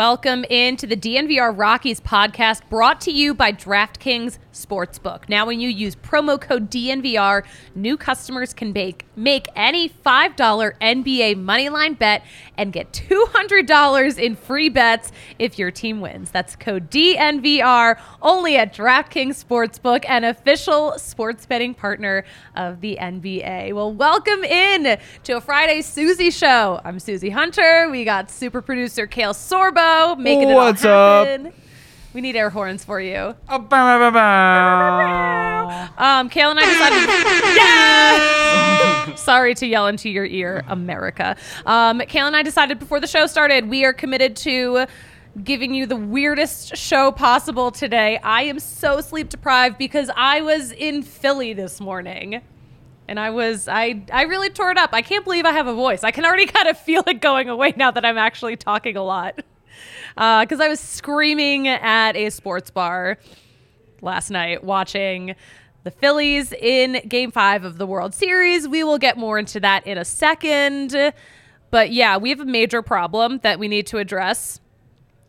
[0.00, 4.38] Welcome into the DNVR Rockies podcast brought to you by DraftKings
[4.70, 5.28] Sportsbook.
[5.28, 11.34] Now, when you use promo code DNVR, new customers can make, make any $5 NBA
[11.36, 12.24] moneyline bet
[12.56, 16.30] and get $200 in free bets if your team wins.
[16.30, 23.72] That's code DNVR only at DraftKings Sportsbook, an official sports betting partner of the NBA.
[23.72, 26.80] Well, welcome in to a Friday Susie show.
[26.84, 27.88] I'm Susie Hunter.
[27.90, 31.46] We got super producer Kale Sorbo making What's it all happen.
[31.48, 31.52] up?
[32.12, 33.36] We need air horns for you.
[33.48, 35.88] Oh, bow, bow, bow.
[35.96, 37.08] Um, Kale and I decided.
[39.10, 39.14] yeah!
[39.14, 41.36] Sorry to yell into your ear, America.
[41.66, 44.86] Um, Kale and I decided before the show started, we are committed to
[45.44, 48.18] giving you the weirdest show possible today.
[48.24, 52.42] I am so sleep deprived because I was in Philly this morning.
[53.06, 54.90] And I was, I, I really tore it up.
[54.92, 56.04] I can't believe I have a voice.
[56.04, 59.02] I can already kind of feel it going away now that I'm actually talking a
[59.02, 59.40] lot.
[60.16, 63.18] Uh, because I was screaming at a sports bar
[64.02, 65.34] last night watching
[65.84, 68.68] the Phillies in game five of the World Series.
[68.68, 71.12] We will get more into that in a second.
[71.70, 74.60] But yeah, we have a major problem that we need to address.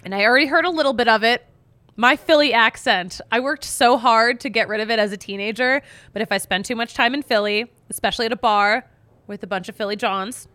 [0.04, 1.46] And I already heard a little bit of it.
[1.96, 3.22] My Philly accent.
[3.32, 5.82] I worked so hard to get rid of it as a teenager,
[6.14, 8.90] but if I spend too much time in Philly, especially at a bar
[9.28, 10.48] with a bunch of Philly Johns,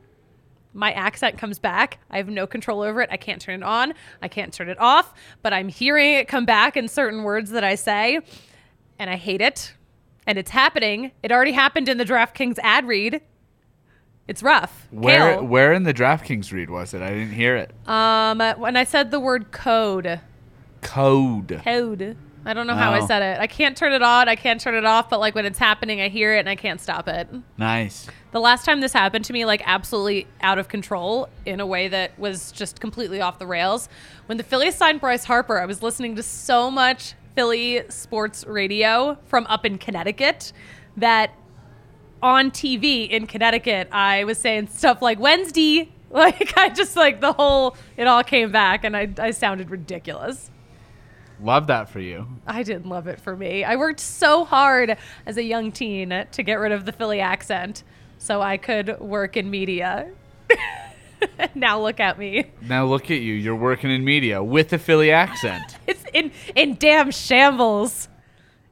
[0.76, 1.98] my accent comes back.
[2.10, 3.09] I have no control over it.
[3.10, 3.94] I can't turn it on.
[4.22, 7.64] I can't turn it off, but I'm hearing it come back in certain words that
[7.64, 8.20] I say,
[8.98, 9.72] and I hate it.
[10.26, 11.12] And it's happening.
[11.22, 13.20] It already happened in the DraftKings ad read.
[14.28, 14.88] It's rough.
[14.91, 15.44] Where Kale.
[15.44, 17.00] where in the DraftKings read was it?
[17.00, 17.70] I didn't hear it.
[17.88, 20.20] Um, when I said the word code,
[20.82, 21.60] Code.
[21.64, 22.16] code.
[22.46, 23.06] I don't know how I Oh.
[23.06, 23.40] said it.
[23.40, 24.28] I can't turn it on.
[24.28, 25.10] I can't turn it off.
[25.10, 27.28] But like when it's happening, I hear it and I can't stop it.
[27.58, 28.06] Nice.
[28.30, 31.88] The last time this happened to me, like absolutely out of control in a way
[31.88, 33.88] that was just completely off the rails,
[34.26, 39.18] when the Phillies signed Bryce Harper, I was listening to so much Philly sports radio
[39.26, 40.52] from up in Connecticut
[40.96, 41.32] that
[42.22, 45.92] on TV in Connecticut, I was saying stuff like Wednesday.
[46.08, 50.50] Like I just like the whole, it all came back and I, I sounded ridiculous.
[51.41, 52.26] Love that for you.
[52.47, 53.62] I didn't love it for me.
[53.64, 57.82] I worked so hard as a young teen to get rid of the Philly accent
[58.19, 60.10] so I could work in media.
[61.54, 62.46] now look at me.
[62.62, 63.34] Now look at you.
[63.34, 65.76] You're working in media with a Philly accent.
[65.86, 68.08] It's in in damn shambles.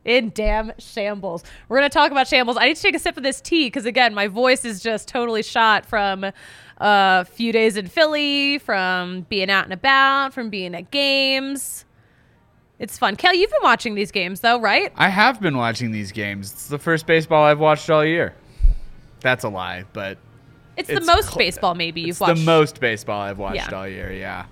[0.05, 1.45] In damn shambles.
[1.69, 2.57] We're gonna talk about shambles.
[2.57, 5.09] I need to take a sip of this tea because again, my voice is just
[5.09, 6.31] totally shot from uh,
[6.79, 11.85] a few days in Philly, from being out and about, from being at games.
[12.79, 13.17] It's fun.
[13.17, 14.93] Kel, you've been watching these games though, right?
[14.97, 16.53] I have been watching these games.
[16.53, 18.35] It's the first baseball I've watched all year.
[19.21, 20.19] That's a lie, but
[20.77, 22.41] It's, It's the most cl- baseball maybe you've it's watched.
[22.41, 23.71] the most baseball I've watched Yeah.
[23.79, 24.13] all year.
[24.13, 24.47] Yeah.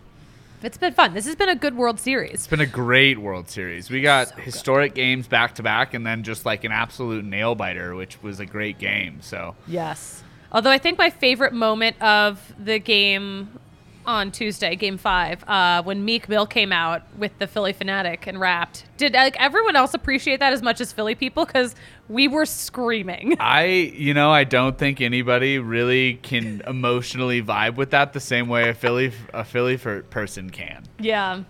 [0.62, 1.12] It's been fun.
[1.14, 2.34] This has been a good World Series.
[2.34, 3.90] It's been a great World Series.
[3.90, 7.96] We got historic games back to back, and then just like an absolute nail biter,
[7.96, 9.18] which was a great game.
[9.20, 10.22] So Yes.
[10.52, 13.58] Although I think my favorite moment of the game
[14.06, 18.40] on Tuesday, Game Five, uh, when Meek Mill came out with the Phillie Phanatic and
[18.40, 18.84] rapped.
[18.96, 21.44] Did like everyone else appreciate that as much as Philly people?
[21.44, 21.75] Because
[22.08, 23.37] we were screaming.
[23.40, 28.49] I, you know, I don't think anybody really can emotionally vibe with that the same
[28.49, 30.84] way a Philly a Philly for person can.
[30.99, 31.43] yeah,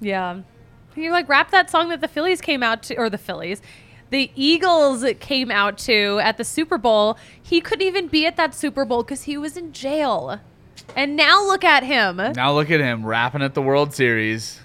[0.00, 0.40] yeah.
[0.96, 3.60] You like rap that song that the Phillies came out to, or the Phillies.
[4.10, 7.18] The Eagles came out to at the Super Bowl.
[7.42, 10.40] He couldn't even be at that Super Bowl because he was in jail.
[10.96, 12.16] And now look at him.
[12.16, 14.60] Now look at him rapping at the World Series.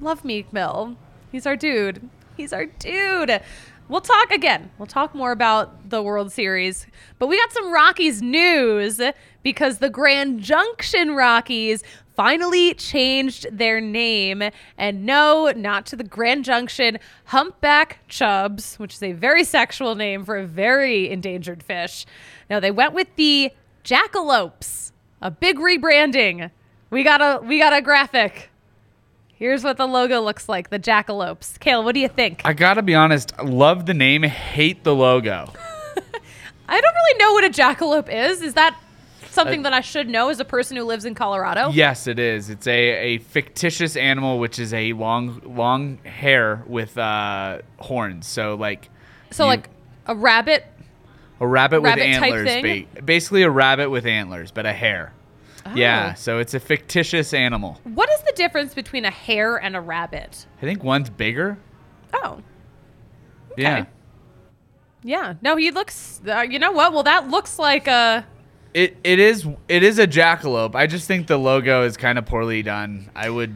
[0.00, 0.96] Love Meek Mill.
[1.32, 2.08] He's our dude.
[2.36, 3.40] He's our dude.
[3.88, 4.70] We'll talk again.
[4.78, 6.86] We'll talk more about the World Series.
[7.18, 9.00] But we got some Rockies news
[9.42, 11.82] because the Grand Junction Rockies
[12.14, 14.42] finally changed their name.
[14.76, 20.24] And no, not to the Grand Junction Humpback Chubs, which is a very sexual name
[20.24, 22.04] for a very endangered fish.
[22.50, 23.52] No, they went with the
[23.88, 24.92] Jackalopes.
[25.22, 26.50] A big rebranding.
[26.90, 28.50] We got a we got a graphic.
[29.34, 31.58] Here's what the logo looks like, the jackalopes.
[31.58, 32.42] Kale, what do you think?
[32.44, 35.52] I gotta be honest, love the name, hate the logo.
[36.68, 38.42] I don't really know what a jackalope is.
[38.42, 38.76] Is that
[39.30, 41.70] something Uh, that I should know as a person who lives in Colorado?
[41.70, 42.50] Yes, it is.
[42.50, 42.72] It's a,
[43.14, 48.26] a fictitious animal, which is a long long hare with uh, horns.
[48.26, 48.90] So like,
[49.30, 49.70] So you- like
[50.06, 50.66] a rabbit.
[51.40, 55.12] A rabbit, rabbit with antlers, ba- basically a rabbit with antlers, but a hare.
[55.74, 56.14] Yeah, Oh.
[56.18, 57.78] so it's a fictitious animal.
[57.84, 60.46] What is the difference between a hare and a rabbit?
[60.62, 61.58] I think one's bigger.
[62.14, 62.40] Oh,
[63.56, 63.84] Yeah.
[65.02, 65.34] yeah.
[65.42, 66.20] No, he looks.
[66.26, 66.92] Uh, you know what?
[66.92, 68.26] Well, that looks like a.
[68.74, 70.74] It it is it is a jackalope.
[70.74, 73.10] I just think the logo is kind of poorly done.
[73.16, 73.54] I would.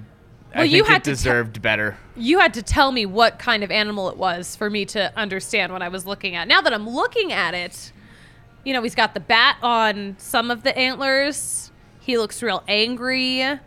[0.55, 1.97] Well, I you had it to te- deserved better.
[2.17, 5.73] You had to tell me what kind of animal it was for me to understand
[5.73, 6.49] what I was looking at.
[6.49, 7.93] Now that I'm looking at it,
[8.65, 11.73] you know, he's got the bat on some of the antlers.
[12.01, 13.59] He looks real angry.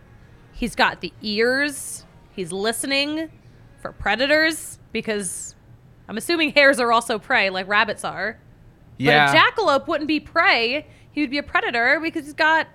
[0.54, 2.06] He's got the ears.
[2.34, 3.32] He's listening
[3.82, 5.56] for predators because
[6.08, 8.40] I'm assuming hares are also prey like rabbits are.
[8.98, 9.32] Yeah.
[9.32, 10.88] But a jackalope wouldn't be prey.
[11.12, 12.68] He would be a predator because he's got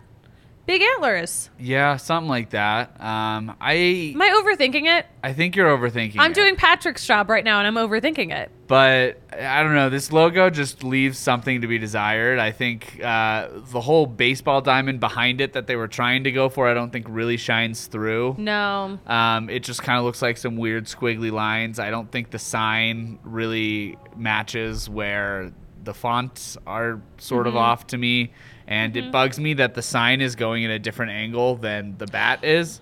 [0.70, 1.50] big antlers.
[1.58, 3.00] yeah, something like that.
[3.00, 5.06] Um, I Am I overthinking it?
[5.24, 6.16] I think you're overthinking.
[6.18, 6.34] I'm it.
[6.34, 8.50] doing Patrick's job right now and I'm overthinking it.
[8.68, 9.90] but I don't know.
[9.90, 12.38] This logo just leaves something to be desired.
[12.38, 16.48] I think uh, the whole baseball diamond behind it that they were trying to go
[16.48, 18.36] for, I don't think really shines through.
[18.38, 18.98] No.
[19.08, 21.78] Um, it just kind of looks like some weird squiggly lines.
[21.80, 25.52] I don't think the sign really matches where
[25.82, 27.56] the fonts are sort Mm-hmm.
[27.56, 28.32] of off to me.
[28.70, 32.06] And it bugs me that the sign is going in a different angle than the
[32.06, 32.80] bat is.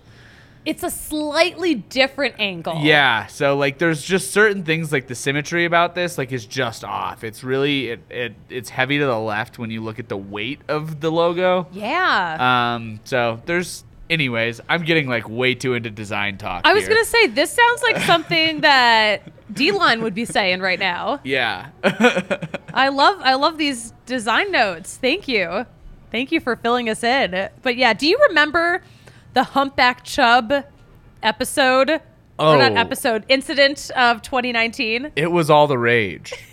[0.65, 2.75] It's a slightly different angle.
[2.81, 6.83] Yeah, so like there's just certain things like the symmetry about this like is just
[6.83, 7.23] off.
[7.23, 10.61] It's really it, it it's heavy to the left when you look at the weight
[10.67, 11.67] of the logo.
[11.71, 12.73] Yeah.
[12.75, 16.61] Um so there's anyways, I'm getting like way too into design talk.
[16.65, 16.97] I was here.
[16.97, 21.19] to say, this sounds like something that D Line would be saying right now.
[21.23, 21.69] Yeah.
[22.73, 24.97] I love I love these design notes.
[24.97, 25.65] Thank you.
[26.11, 27.49] Thank you for filling us in.
[27.61, 28.81] But yeah, do you remember
[29.33, 30.65] the Humpback Chub
[31.21, 32.01] episode?
[32.39, 32.75] Or not Oh.
[32.75, 35.11] episode, incident of 2019?
[35.17, 36.33] it was all the rage.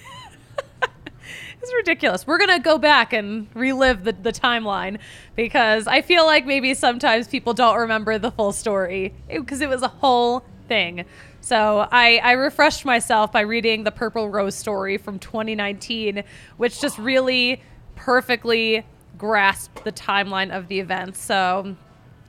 [1.63, 2.29] It's ridiculous.
[2.29, 4.99] We're gonna go back and relive the, the timeline
[5.35, 9.69] because I feel like maybe sometimes people don't remember the full story eh, because it
[9.69, 11.05] was a whole thing.
[11.41, 16.23] So I, I refreshed myself by reading the Purple Row story from 2019,
[16.57, 17.61] which just really
[17.97, 18.87] perfectly
[19.19, 21.21] grasped the timeline of the events.
[21.21, 21.77] So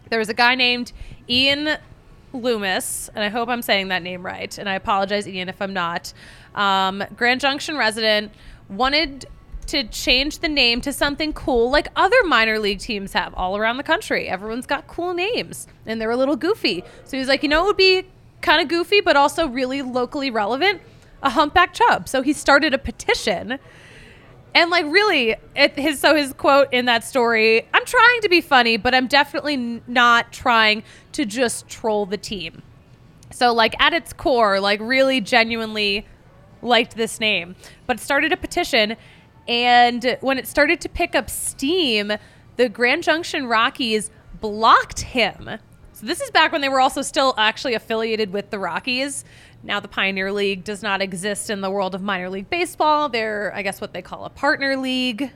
[0.09, 0.91] there was a guy named
[1.29, 1.77] Ian
[2.33, 5.73] Loomis, and I hope I'm saying that name right, and I apologize, Ian, if I'm
[5.73, 6.13] not.
[6.55, 8.31] Um, Grand Junction resident
[8.69, 9.25] wanted
[9.67, 13.77] to change the name to something cool like other minor league teams have all around
[13.77, 14.29] the country.
[14.29, 16.83] Everyone's got cool names, and they're a little goofy.
[17.03, 18.05] So he's like, you know, it would be
[18.41, 20.81] kind of goofy, but also really locally relevant
[21.23, 22.07] a humpback chub.
[22.07, 23.59] So he started a petition
[24.57, 28.75] and like really, his so his quote in that story, I'm trying to be funny,
[28.75, 30.81] but I'm definitely not trying
[31.11, 32.63] to just troll the team.
[33.31, 36.07] So like at its core, like really genuinely
[36.63, 38.97] liked this name, but started a petition
[39.47, 42.13] and when it started to pick up steam,
[42.55, 44.09] the Grand Junction Rockies
[44.41, 45.51] blocked him.
[45.93, 49.23] So this is back when they were also still actually affiliated with the Rockies.
[49.63, 53.09] Now the Pioneer League does not exist in the world of minor league baseball.
[53.09, 55.31] They're, I guess, what they call a partner league.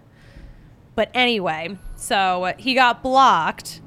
[0.96, 3.82] But anyway, so uh, he got blocked,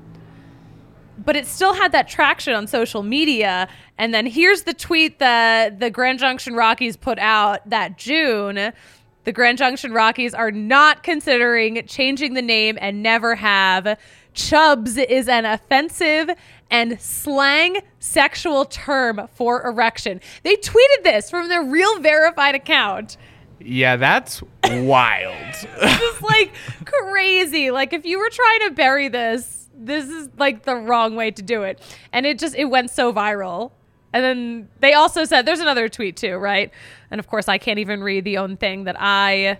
[1.18, 3.68] but it still had that traction on social media.
[3.98, 8.72] And then here's the tweet that the Grand Junction Rockies put out that June.
[9.24, 13.98] The Grand Junction Rockies are not considering changing the name and never have.
[14.34, 16.30] Chubs is an offensive
[16.70, 20.20] and slang sexual term for erection.
[20.42, 23.16] They tweeted this from their real verified account.
[23.60, 25.34] Yeah, that's wild.
[25.76, 26.52] It's like
[26.84, 27.70] crazy.
[27.70, 31.42] Like if you were trying to bury this, this is like the wrong way to
[31.42, 31.80] do it.
[32.12, 33.72] And it just it went so viral.
[34.12, 36.70] And then they also said there's another tweet too, right?
[37.10, 39.58] And of course I can't even read the own thing that I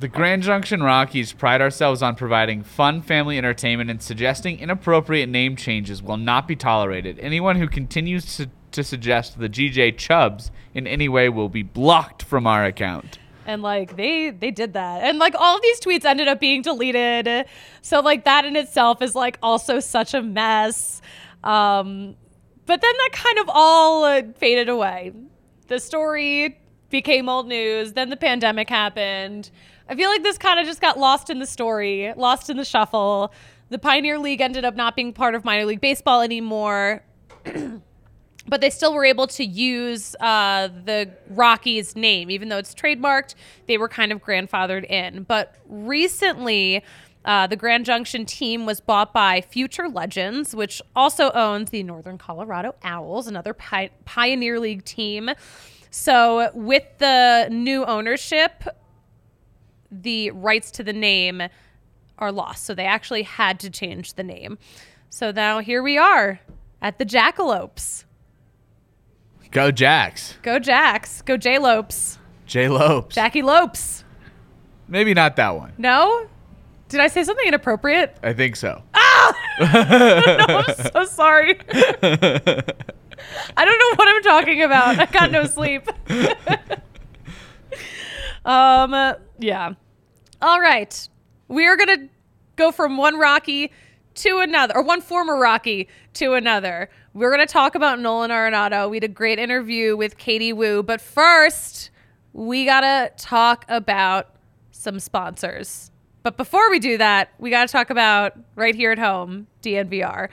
[0.00, 5.56] The Grand Junction Rockies pride ourselves on providing fun family entertainment and suggesting inappropriate name
[5.56, 7.18] changes will not be tolerated.
[7.18, 12.22] Anyone who continues to, to suggest the GJ Chubs in any way will be blocked
[12.22, 13.18] from our account.
[13.44, 15.02] and like they they did that.
[15.02, 17.46] And like all of these tweets ended up being deleted.
[17.82, 21.02] So like that in itself is like also such a mess.
[21.42, 22.14] Um
[22.66, 25.12] but then that kind of all uh, faded away.
[25.66, 27.94] The story became old news.
[27.94, 29.50] Then the pandemic happened
[29.88, 32.64] i feel like this kind of just got lost in the story lost in the
[32.64, 33.32] shuffle
[33.70, 37.02] the pioneer league ended up not being part of minor league baseball anymore
[38.48, 43.34] but they still were able to use uh, the Rockies name, even though it's trademarked.
[43.66, 45.24] They were kind of grandfathered in.
[45.24, 46.82] But recently,
[47.24, 52.16] uh, the Grand Junction team was bought by Future Legends, which also owns the Northern
[52.16, 55.30] Colorado Owls, another pi- Pioneer League team.
[55.90, 58.64] So, with the new ownership,
[59.90, 61.42] the rights to the name
[62.18, 62.64] are lost.
[62.64, 64.58] So, they actually had to change the name.
[65.10, 66.40] So, now here we are
[66.82, 68.04] at the Jackalopes.
[69.50, 70.34] Go Jacks.
[70.42, 71.22] Go Jacks.
[71.22, 72.18] Go J Lopes.
[72.46, 73.14] J Lopes.
[73.14, 74.04] Jackie Lopes.
[74.88, 75.72] Maybe not that one.
[75.78, 76.28] No?
[76.88, 78.16] Did I say something inappropriate?
[78.22, 78.82] I think so.
[78.94, 79.34] Ah.
[79.58, 81.58] I'm so sorry.
[81.70, 84.98] I don't know what I'm talking about.
[84.98, 85.88] I got no sleep.
[88.48, 89.74] um, uh, yeah.
[90.40, 91.08] All right.
[91.48, 92.08] We are going to
[92.56, 93.70] go from one Rocky
[94.14, 96.90] to another, or one former Rocky to another.
[97.14, 98.90] We're going to talk about Nolan Arenado.
[98.90, 100.82] We had a great interview with Katie Woo.
[100.82, 101.90] But first,
[102.32, 104.34] we got to talk about
[104.72, 105.90] some sponsors.
[106.22, 110.28] But before we do that, we got to talk about right here at home, DNVR,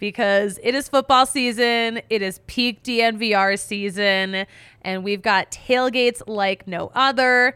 [0.00, 2.00] because it is football season.
[2.10, 4.46] It is peak DNVR season,
[4.82, 7.54] and we've got tailgates like no other.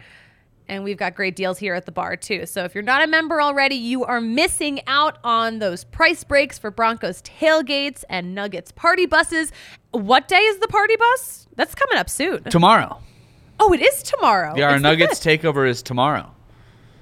[0.66, 2.46] And we've got great deals here at the bar, too.
[2.46, 6.58] So if you're not a member already, you are missing out on those price breaks
[6.58, 9.52] for Broncos tailgates and Nuggets party buses.
[9.90, 11.48] What day is the party bus?
[11.56, 12.44] That's coming up soon.
[12.44, 12.98] Tomorrow.
[13.60, 14.54] Oh, it is tomorrow.
[14.56, 16.33] Yeah, our Nuggets takeover is tomorrow.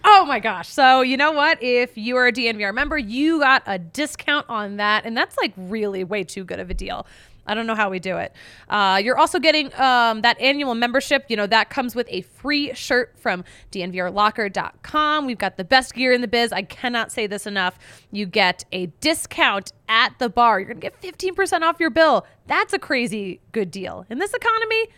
[0.05, 0.69] Oh my gosh.
[0.69, 1.63] So, you know what?
[1.63, 5.05] If you are a DNVR member, you got a discount on that.
[5.05, 7.07] And that's like really way too good of a deal.
[7.47, 8.33] I don't know how we do it.
[8.69, 11.27] Uh, you're also getting um, that annual membership.
[11.29, 15.27] You know, that comes with a free shirt from DNVRlocker.com.
[15.27, 16.53] We've got the best gear in the biz.
[16.53, 17.79] I cannot say this enough.
[18.13, 20.61] You get a discount at the bar.
[20.61, 22.27] You're going to get 15% off your bill.
[22.47, 24.07] That's a crazy good deal.
[24.09, 24.89] In this economy,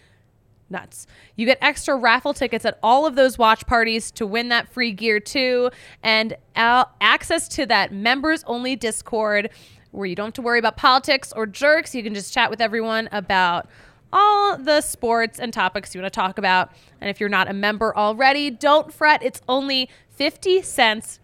[0.70, 1.06] nuts.
[1.36, 4.92] You get extra raffle tickets at all of those watch parties to win that free
[4.92, 5.70] gear too,
[6.02, 9.50] and access to that members only Discord
[9.90, 11.94] where you don't have to worry about politics or jerks.
[11.94, 13.68] You can just chat with everyone about
[14.12, 16.72] all the sports and topics you want to talk about.
[17.00, 19.22] And if you're not a member already, don't fret.
[19.22, 21.20] It's only 50 cents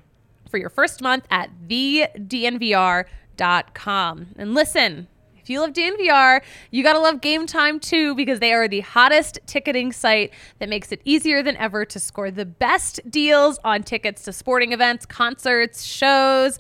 [0.48, 3.06] for your first month at thednvr.com.
[4.36, 5.06] And listen,
[5.50, 6.40] you love DNVR,
[6.70, 10.68] you got to love Game Time too because they are the hottest ticketing site that
[10.68, 15.04] makes it easier than ever to score the best deals on tickets to sporting events,
[15.06, 16.58] concerts, shows,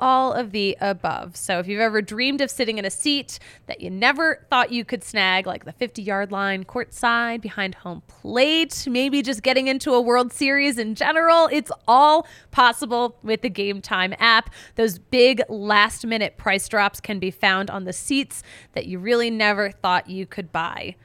[0.00, 1.36] all of the above.
[1.36, 4.84] So if you've ever dreamed of sitting in a seat that you never thought you
[4.84, 9.92] could snag, like the 50 yard line, courtside, behind home plate, maybe just getting into
[9.92, 14.50] a World Series in general, it's all possible with the Game Time app.
[14.76, 18.42] Those big last minute price drops can be found on the seats
[18.72, 20.96] that you really never thought you could buy.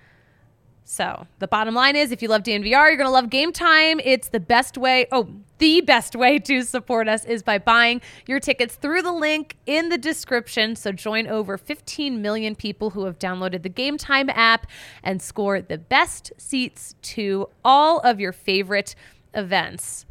[0.87, 3.99] So the bottom line is if you love DNVR, you're going to love Game Time.
[4.03, 5.07] It's the best way.
[5.11, 5.27] Oh,
[5.57, 9.89] the best way to support us is by buying your tickets through the link in
[9.89, 10.75] the description.
[10.75, 14.67] So join over 15 million people who have downloaded the Game Time app
[15.03, 18.93] and score the best seats to all of your favorite
[19.33, 20.05] events.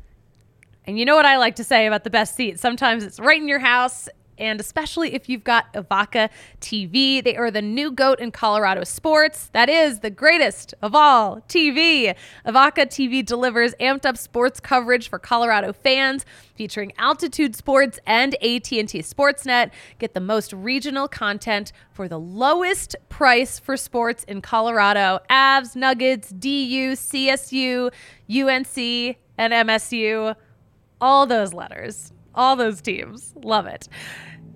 [0.86, 2.60] And you know what I like to say about the best seats?
[2.60, 4.08] Sometimes it's right in your house.
[4.38, 9.50] And especially if you've got Evoca TV, they are the new goat in Colorado sports.
[9.52, 12.14] That is the greatest of all TV.
[12.46, 16.24] Evoca TV delivers amped up sports coverage for Colorado fans,
[16.54, 19.70] featuring altitude sports and AT&T Sportsnet.
[19.98, 25.20] Get the most regional content for the lowest price for sports in Colorado.
[25.30, 27.92] Avs, Nuggets, DU, CSU,
[28.28, 30.34] UNC, and MSU
[31.04, 33.34] all those letters, all those teams.
[33.42, 33.88] Love it.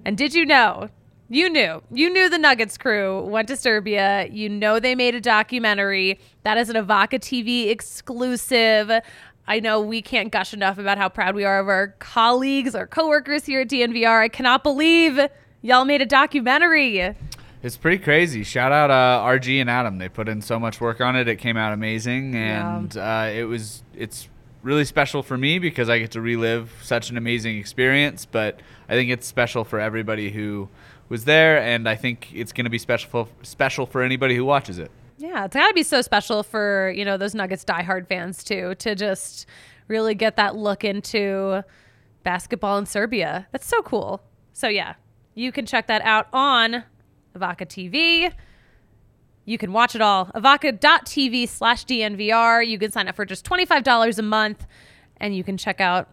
[0.04, 0.88] And did you know?
[1.30, 1.82] You knew.
[1.92, 4.26] You knew the Nuggets crew went to Serbia.
[4.30, 6.18] You know they made a documentary.
[6.42, 8.90] That is an Evoca TV exclusive.
[9.46, 12.86] I know we can't gush enough about how proud we are of our colleagues, our
[12.86, 14.22] coworkers here at DNVR.
[14.22, 15.20] I cannot believe
[15.60, 17.14] y'all made a documentary.
[17.62, 18.44] It's pretty crazy.
[18.44, 19.98] Shout out uh, RG and Adam.
[19.98, 21.28] They put in so much work on it.
[21.28, 24.28] It came out amazing, and uh, it was it's
[24.62, 28.26] really special for me because I get to relive such an amazing experience.
[28.26, 30.68] But I think it's special for everybody who
[31.08, 34.78] was there, and I think it's going to be special special for anybody who watches
[34.78, 34.90] it.
[35.18, 38.74] Yeah, it's got to be so special for, you know, those Nuggets diehard fans too
[38.76, 39.46] to just
[39.88, 41.64] really get that look into
[42.22, 43.48] basketball in Serbia.
[43.50, 44.22] That's so cool.
[44.52, 44.94] So yeah,
[45.34, 46.84] you can check that out on
[47.36, 48.32] Evoca TV.
[49.48, 50.26] You can watch it all.
[50.26, 52.66] Evoca.tv slash DNVR.
[52.66, 54.66] You can sign up for just $25 a month
[55.16, 56.06] and you can check out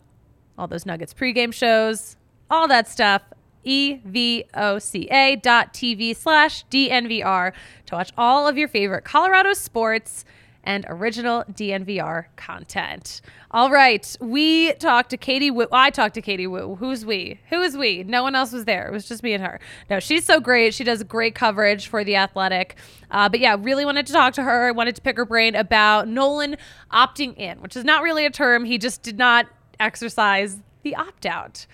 [0.57, 2.15] all those Nuggets pregame shows,
[2.49, 3.23] all that stuff.
[3.65, 7.51] E evoca dot tv slash DNVR
[7.87, 10.23] to watch all of your favorite Colorado sports
[10.65, 13.21] and original DNVR content.
[13.51, 15.67] All right, we talked to Katie Woo.
[15.71, 16.75] I talked to Katie Woo.
[16.75, 17.39] Who's we?
[17.49, 18.03] Who is we?
[18.03, 18.87] No one else was there.
[18.87, 19.59] It was just me and her.
[19.89, 20.73] No, she's so great.
[20.73, 22.75] She does great coverage for The Athletic.
[23.11, 24.67] Uh, but yeah, really wanted to talk to her.
[24.67, 26.57] I wanted to pick her brain about Nolan
[26.91, 28.65] opting in, which is not really a term.
[28.65, 29.47] He just did not
[29.79, 31.65] exercise the opt out.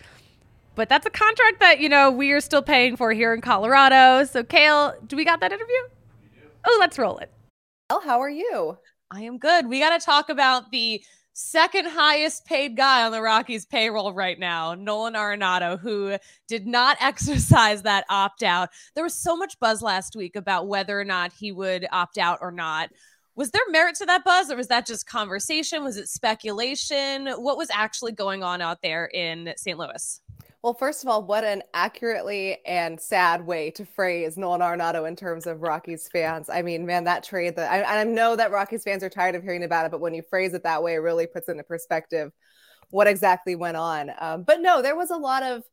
[0.76, 4.24] But that's a contract that, you know, we are still paying for here in Colorado.
[4.26, 5.76] So, Kale, do we got that interview?
[6.66, 7.32] Oh, let's roll it.
[7.92, 8.78] Well, how are you?
[9.12, 9.68] I am good.
[9.68, 14.40] We got to talk about the second highest paid guy on the Rockies payroll right
[14.40, 16.16] now, Nolan Arenado, who
[16.48, 18.70] did not exercise that opt out.
[18.96, 22.40] There was so much buzz last week about whether or not he would opt out
[22.40, 22.92] or not.
[23.36, 25.84] Was there merit to that buzz, or was that just conversation?
[25.84, 27.28] Was it speculation?
[27.28, 29.78] What was actually going on out there in St.
[29.78, 30.22] Louis?
[30.64, 35.16] Well, first of all, what an accurately and sad way to phrase Nolan Arenado in
[35.16, 36.52] terms of Rockies fans.
[36.52, 39.42] I mean, man, that trade that I, I know that Rockies fans are tired of
[39.42, 42.32] hearing about it, but when you phrase it that way, it really puts into perspective
[42.92, 44.12] what exactly went on.
[44.20, 45.64] Um, but no, there was a lot of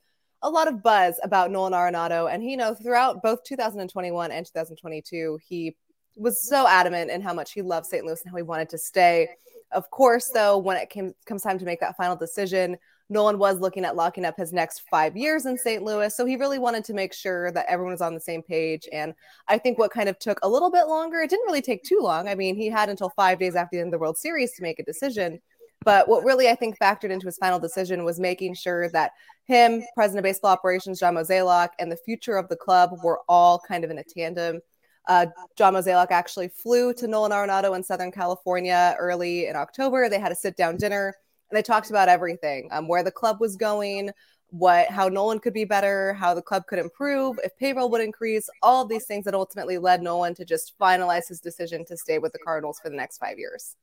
[0.40, 4.47] a lot of buzz about Nolan Arenado, and he, you know, throughout both 2021 and
[4.47, 5.76] 2022, he
[6.16, 8.07] was so adamant in how much he loved St.
[8.07, 9.28] Louis and how he wanted to stay.
[9.71, 12.78] Of course, though, when it came comes time to make that final decision,
[13.11, 15.83] Nolan was looking at locking up his next five years in St.
[15.83, 16.15] Louis.
[16.15, 18.87] So he really wanted to make sure that everyone was on the same page.
[18.93, 19.15] And
[19.49, 22.00] I think what kind of took a little bit longer, it didn't really take too
[22.03, 22.29] long.
[22.29, 24.62] I mean, he had until five days after the end of the World Series to
[24.62, 25.41] make a decision.
[25.85, 29.12] But what really I think factored into his final decision was making sure that
[29.45, 33.61] him, President of Baseball Operations John Mozeliak, and the future of the club were all
[33.67, 34.61] kind of in a tandem.
[35.07, 40.11] Uh, John Mozeliak actually flew to Nolan Arenado in Southern California early in October.
[40.11, 41.14] They had a sit down dinner
[41.50, 44.11] and they talked about everything um, where the club was going
[44.50, 48.48] what how nolan could be better how the club could improve if payroll would increase
[48.62, 52.18] all of these things that ultimately led nolan to just finalize his decision to stay
[52.18, 53.76] with the cardinals for the next five years.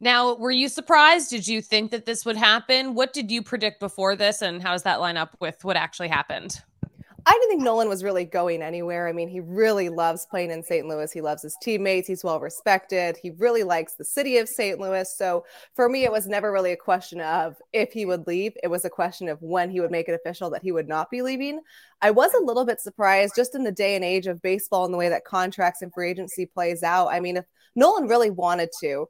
[0.00, 1.30] Now were you surprised?
[1.30, 2.94] Did you think that this would happen?
[2.94, 6.08] What did you predict before this and how does that line up with what actually
[6.08, 6.62] happened
[7.26, 9.08] I didn't think Nolan was really going anywhere.
[9.08, 10.86] I mean, he really loves playing in St.
[10.86, 11.10] Louis.
[11.10, 12.06] He loves his teammates.
[12.06, 13.16] He's well respected.
[13.16, 14.78] He really likes the city of St.
[14.78, 15.10] Louis.
[15.16, 18.54] So for me, it was never really a question of if he would leave.
[18.62, 21.10] It was a question of when he would make it official that he would not
[21.10, 21.60] be leaving.
[22.02, 24.92] I was a little bit surprised just in the day and age of baseball and
[24.92, 27.08] the way that contracts and free agency plays out.
[27.08, 29.08] I mean, if Nolan really wanted to,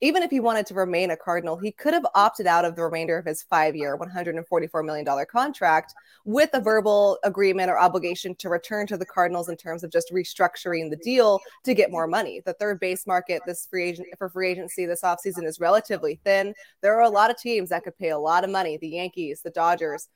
[0.00, 2.82] even if he wanted to remain a Cardinal, he could have opted out of the
[2.82, 8.48] remainder of his five year, $144 million contract with a verbal agreement or obligation to
[8.48, 12.40] return to the Cardinals in terms of just restructuring the deal to get more money.
[12.44, 16.54] The third base market this free agent for free agency this offseason is relatively thin.
[16.80, 19.42] There are a lot of teams that could pay a lot of money the Yankees,
[19.42, 20.08] the Dodgers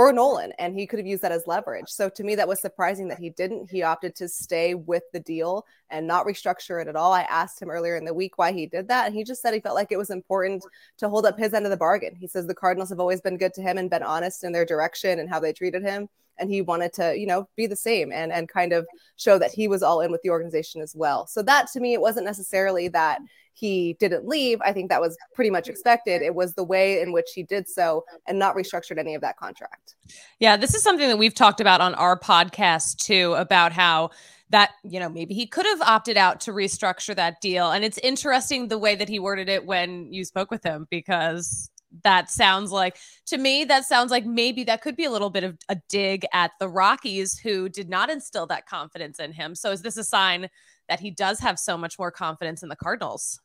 [0.00, 1.88] for Nolan, and he could have used that as leverage.
[1.88, 3.70] So to me, that was surprising that he didn't.
[3.70, 7.12] He opted to stay with the deal and not restructure it at all.
[7.12, 9.52] I asked him earlier in the week why he did that, and he just said
[9.52, 10.64] he felt like it was important
[10.96, 12.16] to hold up his end of the bargain.
[12.18, 14.64] He says the Cardinals have always been good to him and been honest in their
[14.64, 16.08] direction and how they treated him
[16.40, 19.52] and he wanted to you know be the same and and kind of show that
[19.52, 21.26] he was all in with the organization as well.
[21.26, 23.20] So that to me it wasn't necessarily that
[23.52, 24.58] he didn't leave.
[24.62, 26.22] I think that was pretty much expected.
[26.22, 29.36] It was the way in which he did so and not restructured any of that
[29.36, 29.94] contract.
[30.38, 34.10] Yeah this is something that we've talked about on our podcast too about how
[34.50, 37.70] that you know maybe he could have opted out to restructure that deal.
[37.70, 41.70] And it's interesting the way that he worded it when you spoke with him because
[42.04, 45.44] that sounds like to me that sounds like maybe that could be a little bit
[45.44, 49.54] of a dig at the Rockies who did not instill that confidence in him.
[49.54, 50.48] So is this a sign
[50.88, 53.40] that he does have so much more confidence in the Cardinals?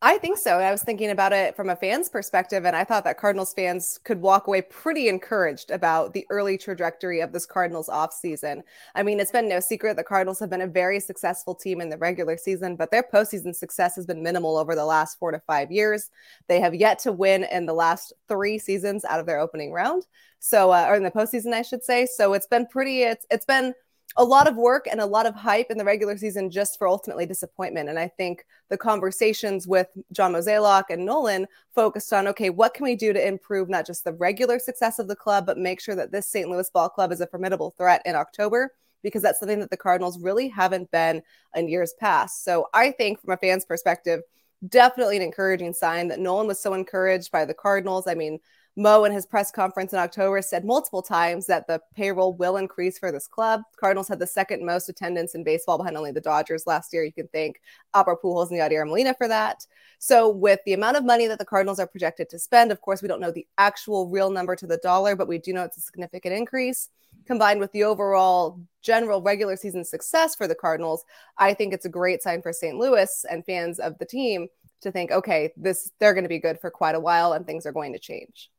[0.00, 0.60] I think so.
[0.60, 3.98] I was thinking about it from a fan's perspective, and I thought that Cardinals fans
[4.04, 8.62] could walk away pretty encouraged about the early trajectory of this Cardinals offseason.
[8.94, 11.88] I mean, it's been no secret the Cardinals have been a very successful team in
[11.88, 15.40] the regular season, but their postseason success has been minimal over the last four to
[15.40, 16.10] five years.
[16.46, 20.06] They have yet to win in the last three seasons out of their opening round.
[20.38, 22.06] So, uh, or in the postseason, I should say.
[22.06, 23.74] So it's been pretty, it's, it's been,
[24.18, 26.88] a lot of work and a lot of hype in the regular season just for
[26.88, 27.88] ultimately disappointment.
[27.88, 32.84] And I think the conversations with John Mozeliak and Nolan focused on okay, what can
[32.84, 35.94] we do to improve not just the regular success of the club, but make sure
[35.94, 36.50] that this St.
[36.50, 38.72] Louis ball club is a formidable threat in October
[39.04, 41.22] because that's something that the Cardinals really haven't been
[41.54, 42.44] in years past.
[42.44, 44.22] So I think from a fan's perspective,
[44.68, 48.08] definitely an encouraging sign that Nolan was so encouraged by the Cardinals.
[48.08, 48.40] I mean,
[48.78, 52.96] Mo in his press conference in October said multiple times that the payroll will increase
[52.96, 53.62] for this club.
[53.76, 57.02] Cardinals had the second most attendance in baseball behind only the Dodgers last year.
[57.02, 57.60] You can thank
[57.92, 59.66] Albert Pujols and Yadier Molina for that.
[59.98, 63.02] So with the amount of money that the Cardinals are projected to spend, of course,
[63.02, 65.76] we don't know the actual real number to the dollar, but we do know it's
[65.76, 66.88] a significant increase.
[67.26, 71.04] Combined with the overall general regular season success for the Cardinals,
[71.36, 72.78] I think it's a great sign for St.
[72.78, 74.46] Louis and fans of the team
[74.82, 77.66] to think, okay, this they're going to be good for quite a while and things
[77.66, 78.50] are going to change.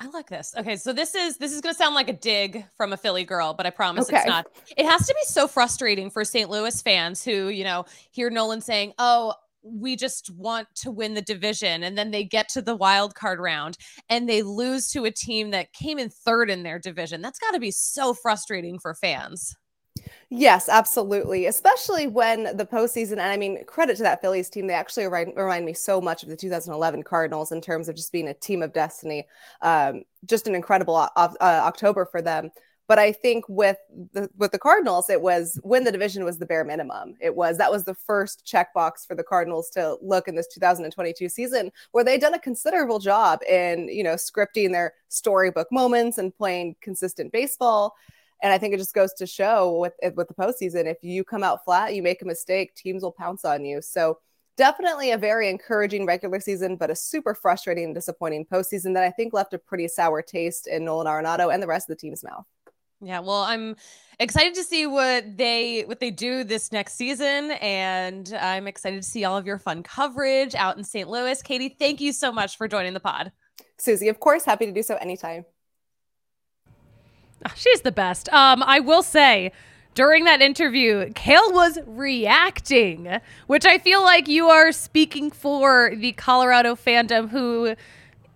[0.00, 0.54] I like this.
[0.56, 3.24] Okay, so this is this is going to sound like a dig from a Philly
[3.24, 4.18] girl, but I promise okay.
[4.18, 4.46] it's not.
[4.76, 6.50] It has to be so frustrating for St.
[6.50, 11.22] Louis fans who, you know, hear Nolan saying, "Oh, we just want to win the
[11.22, 13.78] division," and then they get to the wild card round
[14.08, 17.22] and they lose to a team that came in third in their division.
[17.22, 19.54] That's got to be so frustrating for fans.
[20.30, 21.46] Yes, absolutely.
[21.46, 24.66] Especially when the postseason, and I mean, credit to that Phillies team.
[24.66, 28.12] They actually remind, remind me so much of the 2011 Cardinals in terms of just
[28.12, 29.26] being a team of destiny.
[29.62, 32.50] Um, just an incredible uh, October for them.
[32.86, 33.78] But I think with
[34.12, 37.14] the with the Cardinals, it was win the division was the bare minimum.
[37.18, 41.28] It was that was the first checkbox for the Cardinals to look in this 2022
[41.30, 46.36] season, where they'd done a considerable job in you know scripting their storybook moments and
[46.36, 47.94] playing consistent baseball.
[48.44, 51.24] And I think it just goes to show with eh, with the postseason, if you
[51.24, 53.80] come out flat, you make a mistake, teams will pounce on you.
[53.80, 54.18] So
[54.58, 59.10] definitely a very encouraging regular season, but a super frustrating and disappointing postseason that I
[59.10, 62.22] think left a pretty sour taste in Nolan Arenado and the rest of the team's
[62.22, 62.44] mouth.
[63.00, 63.76] Yeah, well, I'm
[64.20, 69.08] excited to see what they what they do this next season and I'm excited to
[69.08, 71.08] see all of your fun coverage out in St.
[71.08, 71.40] Louis.
[71.40, 73.32] Katie, thank you so much for joining the pod.
[73.78, 75.46] Susie, of course, happy to do so anytime.
[77.54, 78.28] She's the best.
[78.30, 79.52] Um, I will say,
[79.94, 86.12] during that interview, Kale was reacting, which I feel like you are speaking for the
[86.12, 87.76] Colorado fandom who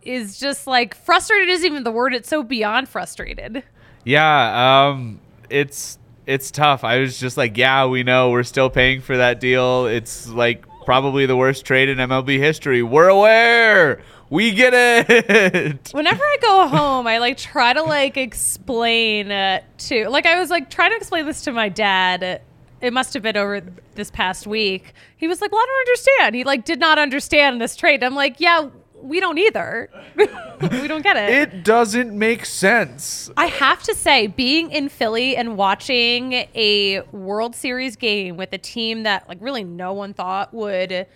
[0.03, 3.63] is just like frustrated isn't even the word, it's so beyond frustrated.
[4.05, 6.85] Yeah, um, it's it's tough.
[6.85, 9.87] I was just like, yeah, we know we're still paying for that deal.
[9.87, 12.83] It's like probably the worst trade in MLB history.
[12.83, 14.01] We're aware.
[14.31, 15.89] We get it.
[15.93, 20.51] Whenever I go home, I like try to like explain uh, to like I was
[20.51, 22.43] like trying to explain this to my dad.
[22.81, 23.63] It must have been over
[23.95, 24.93] this past week.
[25.17, 28.05] He was like, "Well, I don't understand." He like did not understand this trade.
[28.05, 28.69] I'm like, "Yeah,
[29.03, 29.91] we don't either.
[30.17, 31.31] we don't get it.
[31.31, 33.31] It doesn't make sense.
[33.37, 38.59] I have to say, being in Philly and watching a World Series game with a
[38.59, 41.07] team that like really no one thought would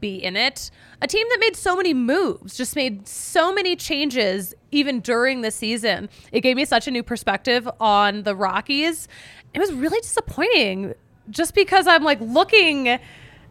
[0.00, 0.70] be in it,
[1.00, 5.50] a team that made so many moves, just made so many changes even during the
[5.50, 6.08] season.
[6.32, 9.08] It gave me such a new perspective on the Rockies.
[9.54, 10.94] It was really disappointing
[11.30, 12.98] just because I'm like looking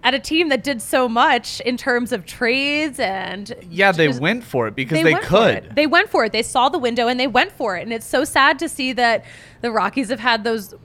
[0.05, 4.21] at a team that did so much in terms of trades and yeah they just,
[4.21, 5.75] went for it because they, they could.
[5.75, 6.31] They went for it.
[6.31, 7.81] They saw the window and they went for it.
[7.81, 9.25] And it's so sad to see that
[9.61, 10.75] the rockies have had those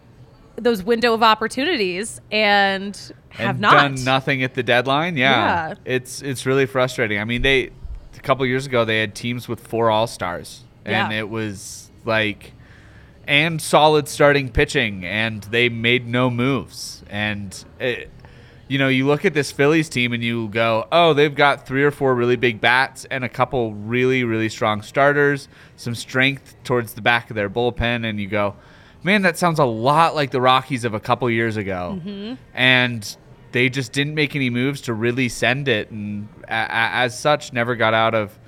[0.62, 2.96] those window of opportunities and
[3.30, 3.72] have and not.
[3.72, 5.16] done nothing at the deadline?
[5.16, 5.68] Yeah.
[5.68, 5.74] yeah.
[5.84, 7.18] It's it's really frustrating.
[7.18, 7.70] I mean they
[8.16, 10.64] a couple years ago they had teams with four all-stars.
[10.84, 11.18] And yeah.
[11.18, 12.52] it was like
[13.26, 17.04] and solid starting pitching and they made no moves.
[17.08, 18.10] And it,
[18.70, 21.82] you know, you look at this Phillies team and you go, oh, they've got three
[21.82, 26.94] or four really big bats and a couple really, really strong starters, some strength towards
[26.94, 28.54] the back of their bullpen, and you go,
[29.02, 32.00] man, that sounds a lot like the Rockies of a couple years ago.
[32.04, 32.34] Mm-hmm.
[32.54, 33.16] And
[33.52, 37.52] they just didn't make any moves to really send it, and a- a- as such,
[37.52, 38.38] never got out of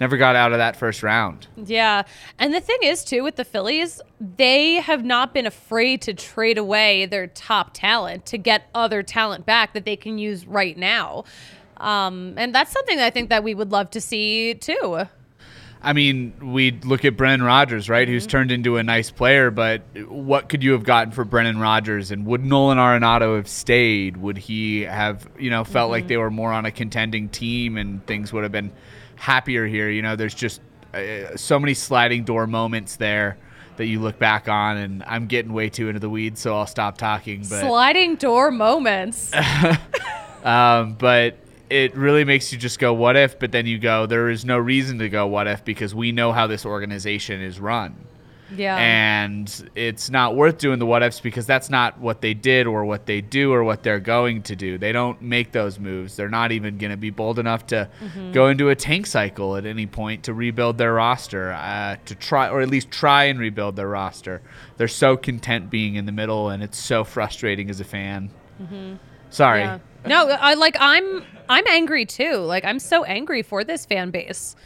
[0.00, 1.46] never got out of that first round.
[1.56, 2.02] Yeah.
[2.36, 6.58] And the thing is, too, with the Phillies, they have not been afraid to trade
[6.58, 11.22] away their top talent to get other talent back that they can use right now.
[11.76, 15.06] Um, and that's something that I think that we would love to see, too.
[15.84, 18.06] I mean, we look at Brendan Rodgers, right?
[18.06, 18.14] Mm-hmm.
[18.14, 22.10] Who's turned into a nice player, but what could you have gotten for Brendan Rodgers?
[22.10, 24.16] And would Nolan Arenado have stayed?
[24.16, 25.92] Would he have, you know, felt mm-hmm.
[25.92, 28.72] like they were more on a contending team and things would have been
[29.16, 29.88] happier here.
[29.88, 30.60] You know, there's just
[30.92, 33.38] uh, so many sliding door moments there
[33.76, 36.66] that you look back on, and I'm getting way too into the weeds, so I'll
[36.66, 37.40] stop talking.
[37.40, 39.32] But sliding door moments.
[40.44, 41.38] um, but
[41.72, 44.58] it really makes you just go, "What if?" But then you go, "There is no
[44.58, 47.96] reason to go, what if?" Because we know how this organization is run.
[48.56, 48.76] Yeah.
[48.76, 52.84] And it's not worth doing the what ifs because that's not what they did or
[52.84, 54.78] what they do or what they're going to do.
[54.78, 56.16] They don't make those moves.
[56.16, 58.32] They're not even going to be bold enough to mm-hmm.
[58.32, 62.48] go into a tank cycle at any point to rebuild their roster, uh, to try
[62.48, 64.42] or at least try and rebuild their roster.
[64.76, 68.30] They're so content being in the middle, and it's so frustrating as a fan.
[68.60, 68.94] Mm-hmm.
[69.30, 69.60] Sorry.
[69.60, 69.78] Yeah.
[70.04, 72.36] No, I like I'm I'm angry too.
[72.38, 74.56] Like I'm so angry for this fan base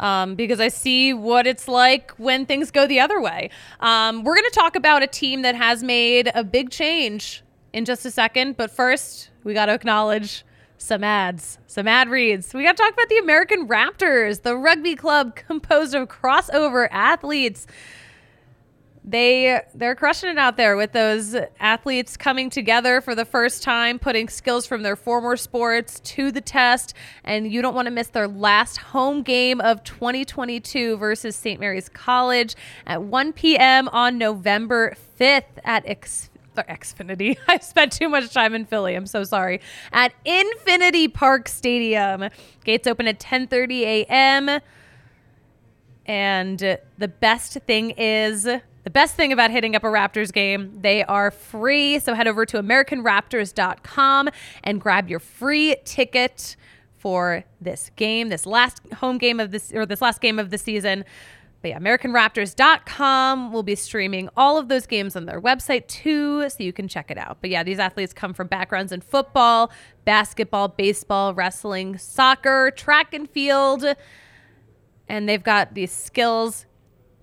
[0.00, 3.50] um, because I see what it's like when things go the other way.
[3.78, 7.84] Um, we're going to talk about a team that has made a big change in
[7.84, 8.56] just a second.
[8.56, 10.44] But first, we got to acknowledge
[10.78, 12.54] some ads, some ad reads.
[12.54, 17.66] We got to talk about the American Raptors, the rugby club composed of crossover athletes
[19.02, 23.98] they they're crushing it out there with those athletes coming together for the first time
[23.98, 28.08] putting skills from their former sports to the test and you don't want to miss
[28.08, 31.58] their last home game of 2022 versus St.
[31.58, 32.54] Mary's College
[32.86, 33.88] at 1 p.m.
[33.88, 37.38] on November 5th at X Xfinity.
[37.48, 38.94] I spent too much time in Philly.
[38.94, 39.60] I'm so sorry.
[39.92, 42.28] At Infinity Park Stadium.
[42.64, 44.60] Gates open at 10:30 a.m.
[46.06, 48.48] And the best thing is
[48.82, 51.98] The best thing about hitting up a Raptors game, they are free.
[51.98, 54.30] So head over to AmericanRaptors.com
[54.64, 56.56] and grab your free ticket
[56.96, 60.58] for this game, this last home game of this, or this last game of the
[60.58, 61.04] season.
[61.62, 66.62] But yeah, AmericanRaptors.com will be streaming all of those games on their website too, so
[66.62, 67.38] you can check it out.
[67.42, 69.70] But yeah, these athletes come from backgrounds in football,
[70.06, 73.84] basketball, baseball, wrestling, soccer, track and field,
[75.06, 76.64] and they've got these skills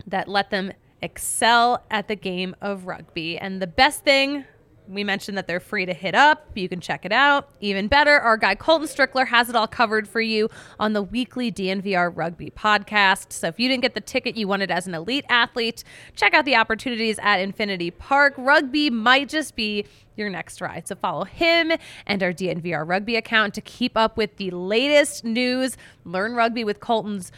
[0.06, 3.38] that let them excel at the game of rugby.
[3.38, 4.46] And the best thing,
[4.88, 6.50] we mentioned that they're free to hit up.
[6.56, 7.50] You can check it out.
[7.60, 11.52] Even better, our guy Colton Strickler has it all covered for you on the weekly
[11.52, 13.34] DNVR Rugby podcast.
[13.34, 15.84] So if you didn't get the ticket you wanted as an elite athlete,
[16.16, 18.34] check out the opportunities at Infinity Park.
[18.38, 20.88] Rugby might just be your next ride.
[20.88, 21.72] So follow him
[22.06, 25.78] and our DNVR Rugby account to keep up with the latest news.
[26.06, 27.32] Learn rugby with Colton's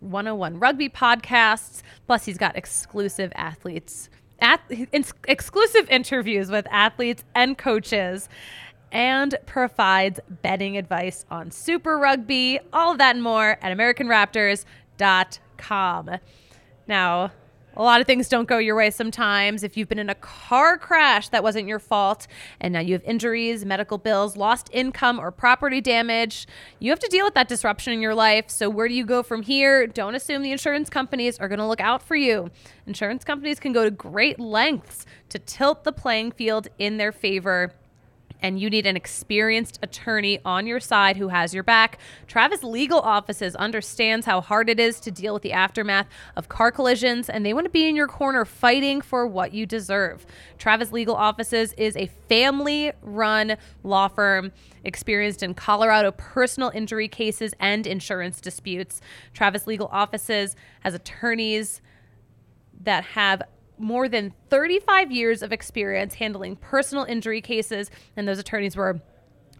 [0.00, 1.82] 101 Rugby podcasts.
[2.06, 4.08] Plus, he's got exclusive athletes
[4.40, 4.62] at,
[5.26, 8.28] exclusive interviews with athletes and coaches
[8.92, 16.10] and provides betting advice on Super Rugby, all of that and more at AmericanRaptors.com.
[16.86, 17.32] Now,
[17.78, 19.62] a lot of things don't go your way sometimes.
[19.62, 22.26] If you've been in a car crash that wasn't your fault,
[22.60, 26.48] and now you have injuries, medical bills, lost income, or property damage,
[26.80, 28.50] you have to deal with that disruption in your life.
[28.50, 29.86] So, where do you go from here?
[29.86, 32.50] Don't assume the insurance companies are going to look out for you.
[32.86, 37.72] Insurance companies can go to great lengths to tilt the playing field in their favor
[38.40, 43.00] and you need an experienced attorney on your side who has your back, Travis Legal
[43.00, 47.44] Offices understands how hard it is to deal with the aftermath of car collisions, and
[47.44, 50.26] they want to be in your corner fighting for what you deserve.
[50.58, 54.52] Travis Legal Offices is a family run law firm
[54.84, 59.00] experienced in Colorado personal injury cases and insurance disputes.
[59.34, 61.80] Travis Legal Offices has attorneys
[62.80, 63.42] that have
[63.78, 69.00] more than 35 years of experience handling personal injury cases, and those attorneys were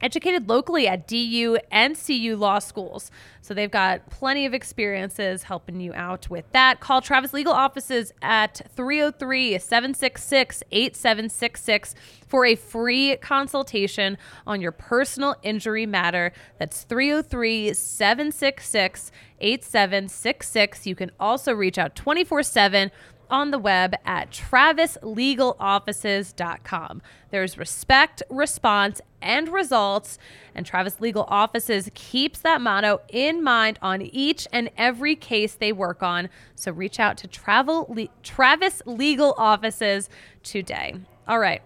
[0.01, 3.11] educated locally at DU and CU law schools.
[3.41, 6.81] So they've got plenty of experiences helping you out with that.
[6.81, 11.95] Call Travis Legal Offices at 303 766 8766
[12.27, 16.33] for a free consultation on your personal injury matter.
[16.59, 20.87] That's 303 766 8766.
[20.87, 22.91] You can also reach out 24 7
[23.31, 27.03] on the web at travislegaloffices.com.
[27.31, 30.19] There's respect, response, and results,
[30.55, 35.73] and Travis Legal Offices keeps that motto in mind on each and every case they
[35.73, 36.29] work on.
[36.55, 40.09] So reach out to Travel Le- Travis Legal Offices
[40.43, 40.95] today.
[41.27, 41.63] All right.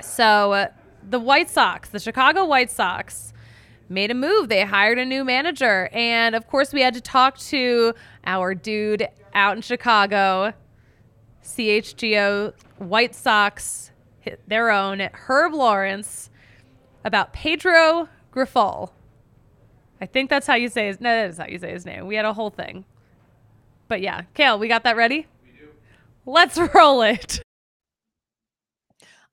[0.00, 0.68] So uh,
[1.08, 3.32] the White Sox, the Chicago White Sox,
[3.88, 4.48] made a move.
[4.48, 5.88] They hired a new manager.
[5.92, 10.52] And of course, we had to talk to our dude out in Chicago,
[11.48, 13.90] CHGO White Sox,
[14.46, 16.30] their own Herb Lawrence,
[17.04, 18.90] about Pedro Grifol.
[20.00, 21.00] I think that's how you say his.
[21.00, 22.06] No, that is how you say his name.
[22.06, 22.84] We had a whole thing.
[23.88, 25.26] But yeah, Kale, we got that ready.
[25.42, 25.68] We do.
[26.26, 27.42] Let's roll it.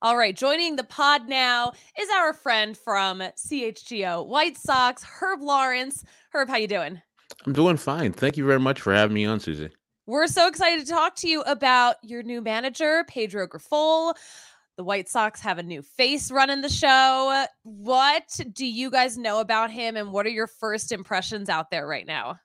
[0.01, 6.03] All right, joining the pod now is our friend from CHGO White Sox, Herb Lawrence.
[6.31, 7.01] Herb, how you doing?
[7.45, 8.13] I'm doing fine.
[8.13, 9.69] Thank you very much for having me on, Susie.
[10.07, 14.13] We're so excited to talk to you about your new manager, Pedro Grifol.
[14.77, 17.45] The White Sox have a new face running the show.
[17.63, 21.87] What do you guys know about him, and what are your first impressions out there
[21.87, 22.39] right now?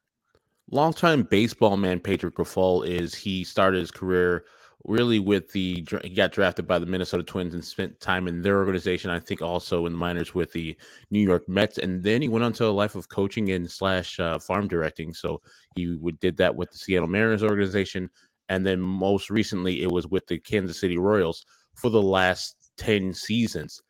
[0.71, 4.45] Longtime baseball man Pedro Grifol is he started his career
[4.87, 8.59] really with the he got drafted by the Minnesota Twins and spent time in their
[8.59, 9.11] organization.
[9.11, 10.77] I think also in the minors with the
[11.11, 14.19] New York Mets, and then he went on to a life of coaching and slash
[14.19, 15.13] uh, farm directing.
[15.13, 15.43] So
[15.77, 18.09] he would, did that with the Seattle Mariners organization,
[18.49, 23.13] and then most recently it was with the Kansas City Royals for the last ten
[23.13, 23.83] seasons.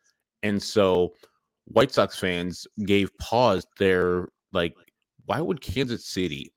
[0.43, 1.13] And so
[1.65, 3.65] White Sox fans gave pause.
[3.79, 4.75] They're like,
[5.25, 6.51] why would Kansas City?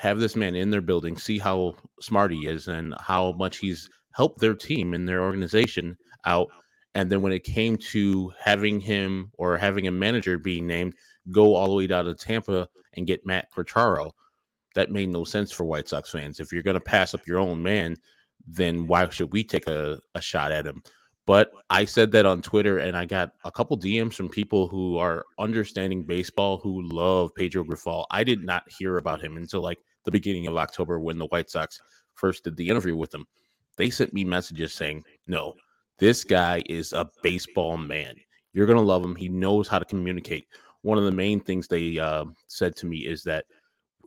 [0.00, 3.90] Have this man in their building, see how smart he is and how much he's
[4.12, 6.48] helped their team and their organization out.
[6.94, 10.94] And then when it came to having him or having a manager being named,
[11.30, 14.12] go all the way down to Tampa and get Matt Quatraro,
[14.74, 16.40] that made no sense for White Sox fans.
[16.40, 17.94] If you're going to pass up your own man,
[18.46, 20.82] then why should we take a, a shot at him?
[21.26, 24.96] But I said that on Twitter, and I got a couple DMs from people who
[24.96, 28.06] are understanding baseball who love Pedro Grifol.
[28.10, 31.50] I did not hear about him until like the beginning of October when the White
[31.50, 31.80] Sox
[32.14, 33.26] first did the interview with him.
[33.76, 35.54] They sent me messages saying, no,
[35.98, 38.14] this guy is a baseball man.
[38.52, 39.14] You're going to love him.
[39.14, 40.46] He knows how to communicate.
[40.82, 43.44] One of the main things they uh, said to me is that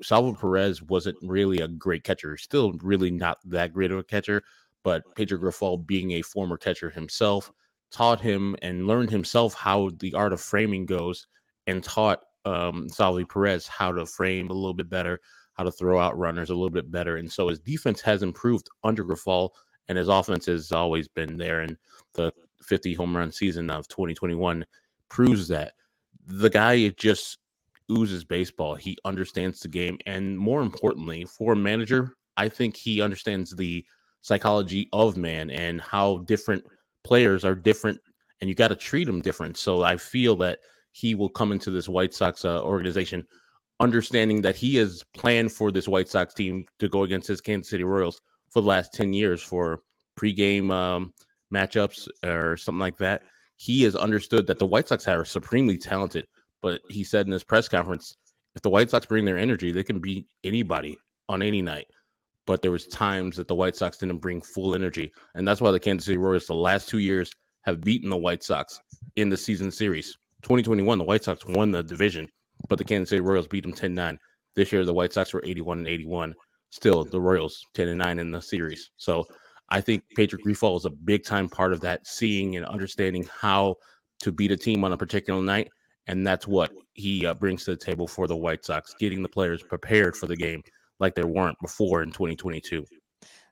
[0.02, 4.44] Salvador Perez wasn't really a great catcher, still really not that great of a catcher,
[4.84, 7.52] but Pedro Grifol, being a former catcher himself,
[7.92, 11.28] taught him and learned himself how the art of framing goes
[11.68, 15.22] and taught um, Salvy Perez how to frame a little bit better,
[15.54, 17.18] how to throw out runners a little bit better.
[17.18, 19.50] And so his defense has improved under Grifol,
[19.88, 21.62] and his offense has always been there.
[21.62, 21.78] And
[22.14, 24.66] the 50 home run season of 2021
[25.10, 25.74] proves that.
[26.26, 27.40] The guy just
[27.92, 28.76] oozes baseball.
[28.76, 29.98] He understands the game.
[30.06, 33.86] And more importantly, for a manager, I think he understands the
[34.22, 36.64] psychology of man and how different
[37.04, 38.00] players are different
[38.44, 39.56] and you got to treat them different.
[39.56, 40.60] So I feel that
[40.92, 43.26] he will come into this White Sox uh, organization
[43.84, 47.70] understanding that he has planned for this White Sox team to go against his Kansas
[47.70, 49.82] City Royals for the last 10 years for
[50.18, 51.14] pregame um,
[51.54, 53.24] matchups or something like that.
[53.58, 56.26] He has understood that the White Sox are supremely talented,
[56.62, 58.16] but he said in his press conference,
[58.56, 61.88] if the White Sox bring their energy, they can beat anybody on any night.
[62.46, 65.72] But there was times that the White Sox didn't bring full energy, and that's why
[65.72, 67.32] the Kansas City Royals the last two years
[67.64, 68.80] have beaten the White Sox
[69.16, 70.18] in the season series.
[70.42, 72.28] 2021, the White Sox won the division,
[72.68, 74.20] but the Kansas City Royals beat them 10 9.
[74.56, 76.34] This year, the White Sox were 81 and 81.
[76.70, 78.92] Still, the Royals 10 and 9 in the series.
[78.98, 79.26] So
[79.70, 83.76] I think Patrick Grifol is a big time part of that, seeing and understanding how
[84.20, 85.70] to beat a team on a particular night.
[86.08, 89.30] And that's what he uh, brings to the table for the White Sox, getting the
[89.30, 90.62] players prepared for the game
[91.00, 92.86] like they weren't before in 2022.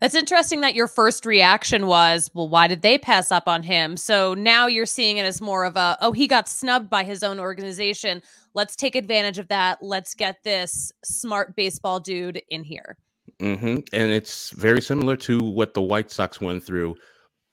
[0.01, 3.95] That's interesting that your first reaction was, well, why did they pass up on him?
[3.95, 7.21] So now you're seeing it as more of a, oh, he got snubbed by his
[7.21, 8.23] own organization.
[8.55, 9.77] Let's take advantage of that.
[9.83, 12.97] Let's get this smart baseball dude in here.
[13.39, 13.81] Mm-hmm.
[13.93, 16.95] And it's very similar to what the White Sox went through,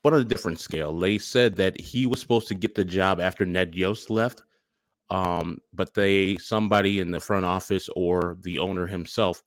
[0.02, 0.98] but on a different scale.
[0.98, 4.42] They said that he was supposed to get the job after Ned Yost left,
[5.10, 9.42] um, but they somebody in the front office or the owner himself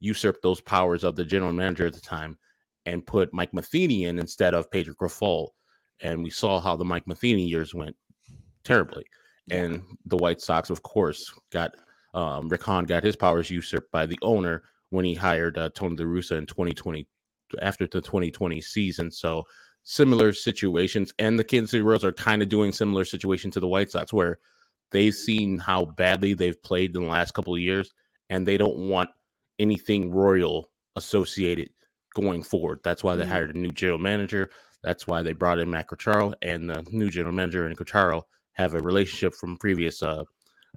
[0.00, 2.36] usurped those powers of the general manager at the time
[2.86, 5.48] and put Mike Matheny in instead of Pedro Grifol.
[6.00, 7.94] And we saw how the Mike Matheny years went
[8.64, 9.04] terribly.
[9.50, 11.72] And the White Sox, of course, got
[12.14, 15.96] um, Rick Hahn got his powers usurped by the owner when he hired uh, Tony
[15.96, 17.06] La Russa in 2020
[17.60, 19.10] after the 2020 season.
[19.10, 19.44] So
[19.82, 23.68] similar situations, and the Kansas City Royals are kind of doing similar situation to the
[23.68, 24.38] White Sox, where
[24.90, 27.92] they've seen how badly they've played in the last couple of years,
[28.28, 29.10] and they don't want
[29.58, 31.70] anything royal associated
[32.14, 32.80] going forward.
[32.82, 33.32] That's why they mm-hmm.
[33.32, 34.50] hired a new general manager.
[34.82, 38.74] That's why they brought in Matt Quatraro, and the new general manager and Quatraro have
[38.74, 40.24] a relationship from previous uh,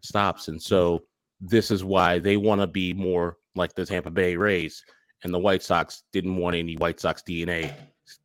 [0.01, 1.03] stops, and so
[1.39, 4.83] this is why they want to be more like the Tampa Bay Rays.
[5.23, 7.73] And the White Sox didn't want any White Sox DNA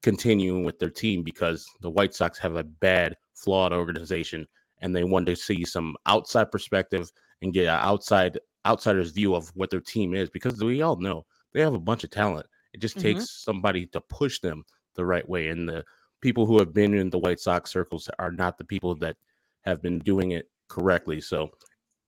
[0.02, 4.46] continuing with their team because the White Sox have a bad, flawed organization,
[4.80, 7.10] and they wanted to see some outside perspective
[7.42, 11.24] and get an outside outsider's view of what their team is because we all know
[11.52, 12.46] they have a bunch of talent.
[12.72, 13.18] It just mm-hmm.
[13.18, 15.48] takes somebody to push them the right way.
[15.48, 15.84] And the
[16.20, 19.16] people who have been in the White Sox circles are not the people that
[19.62, 21.20] have been doing it correctly.
[21.20, 21.50] So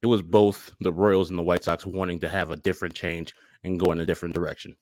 [0.03, 3.35] it was both the Royals and the White Sox wanting to have a different change
[3.65, 4.77] and go in a different direction.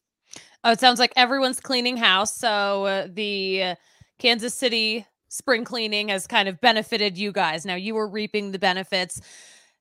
[0.65, 2.37] Oh, it sounds like everyone's cleaning house.
[2.37, 3.75] So uh, the
[4.19, 7.65] Kansas City spring cleaning has kind of benefited you guys.
[7.65, 9.21] Now you were reaping the benefits.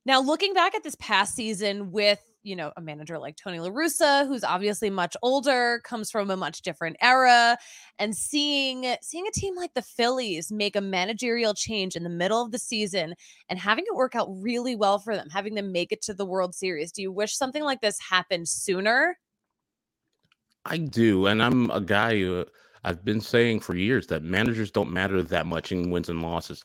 [0.07, 3.69] Now, looking back at this past season with, you know, a manager like Tony La
[3.69, 7.57] Russa, who's obviously much older, comes from a much different era,
[7.99, 12.41] and seeing seeing a team like the Phillies make a managerial change in the middle
[12.41, 13.13] of the season
[13.49, 16.25] and having it work out really well for them, having them make it to the
[16.25, 16.91] World Series.
[16.91, 19.17] Do you wish something like this happened sooner?
[20.65, 22.45] I do, and I'm a guy who
[22.85, 26.63] I've been saying for years that managers don't matter that much in wins and losses.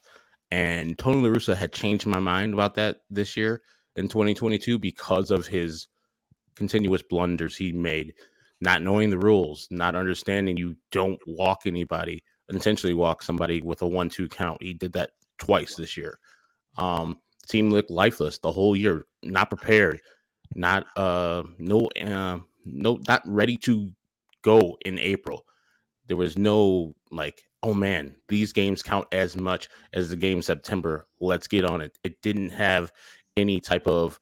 [0.53, 3.63] And Tony La Russa had changed my mind about that this year
[3.97, 5.89] in 2022 because of his
[6.55, 8.15] continuous blunders he made,
[8.61, 13.87] not knowing the rules, not understanding you don't walk anybody, intentionally walk somebody with a
[13.87, 14.63] one-two count.
[14.63, 16.19] He did that twice this year.
[16.77, 17.19] Um,
[17.49, 20.01] team looked lifeless the whole year, not prepared,
[20.55, 23.91] not uh no uh, no not ready to
[24.43, 25.45] go in April.
[26.07, 31.07] There was no like oh man, these games count as much as the game September.
[31.21, 31.97] Let's get on it.
[32.03, 32.93] It didn't have
[33.37, 34.21] any type of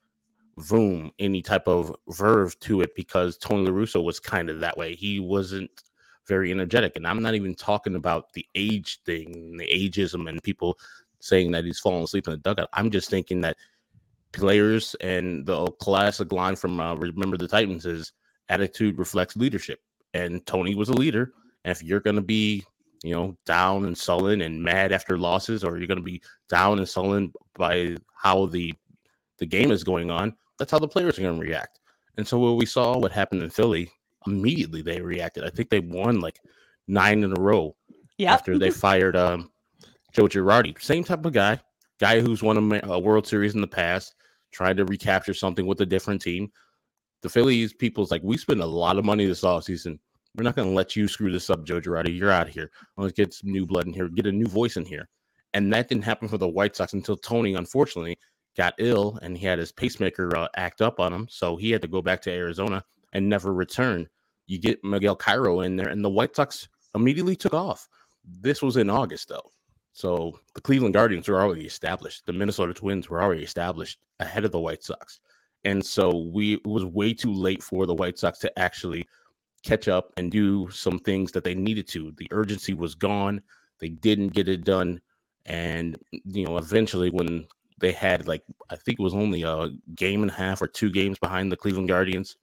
[0.58, 4.76] voom, any type of verve to it because Tony La Russa was kind of that
[4.76, 4.94] way.
[4.94, 5.70] He wasn't
[6.26, 6.96] very energetic.
[6.96, 10.78] And I'm not even talking about the age thing, the ageism, and people
[11.20, 12.68] saying that he's falling asleep in the dugout.
[12.72, 13.56] I'm just thinking that
[14.32, 18.12] players and the classic line from uh, Remember the Titans is
[18.48, 19.80] attitude reflects leadership.
[20.14, 21.32] And Tony was a leader.
[21.64, 22.64] And if you're going to be
[23.02, 26.78] you know, down and sullen and mad after losses, or you're going to be down
[26.78, 28.74] and sullen by how the
[29.40, 30.36] the game is going on.
[30.58, 31.80] That's how the players are going to react.
[32.16, 33.90] And so when we saw what happened in Philly,
[34.26, 35.44] immediately they reacted.
[35.44, 36.38] I think they won like
[36.86, 37.74] nine in a row
[38.18, 38.32] Yeah.
[38.34, 39.50] after they fired um,
[40.12, 40.80] Joe Girardi.
[40.80, 41.58] Same type of guy,
[41.98, 44.14] guy who's won a a World Series in the past,
[44.52, 46.50] trying to recapture something with a different team.
[47.22, 49.98] The Phillies, people's like, we spent a lot of money this offseason.
[50.36, 52.16] We're not going to let you screw this up, Joe Girardi.
[52.16, 52.70] You're out of here.
[52.96, 55.08] Let's get some new blood in here, get a new voice in here.
[55.54, 58.18] And that didn't happen for the White Sox until Tony, unfortunately,
[58.56, 61.26] got ill and he had his pacemaker uh, act up on him.
[61.30, 64.08] So he had to go back to Arizona and never return.
[64.46, 67.88] You get Miguel Cairo in there, and the White Sox immediately took off.
[68.24, 69.48] This was in August, though.
[69.92, 72.26] So the Cleveland Guardians were already established.
[72.26, 75.20] The Minnesota Twins were already established ahead of the White Sox.
[75.64, 79.06] And so we it was way too late for the White Sox to actually
[79.62, 82.12] catch up and do some things that they needed to.
[82.16, 83.42] The urgency was gone.
[83.78, 85.00] They didn't get it done.
[85.46, 87.46] And you know, eventually when
[87.80, 90.90] they had like I think it was only a game and a half or two
[90.90, 92.36] games behind the Cleveland Guardians.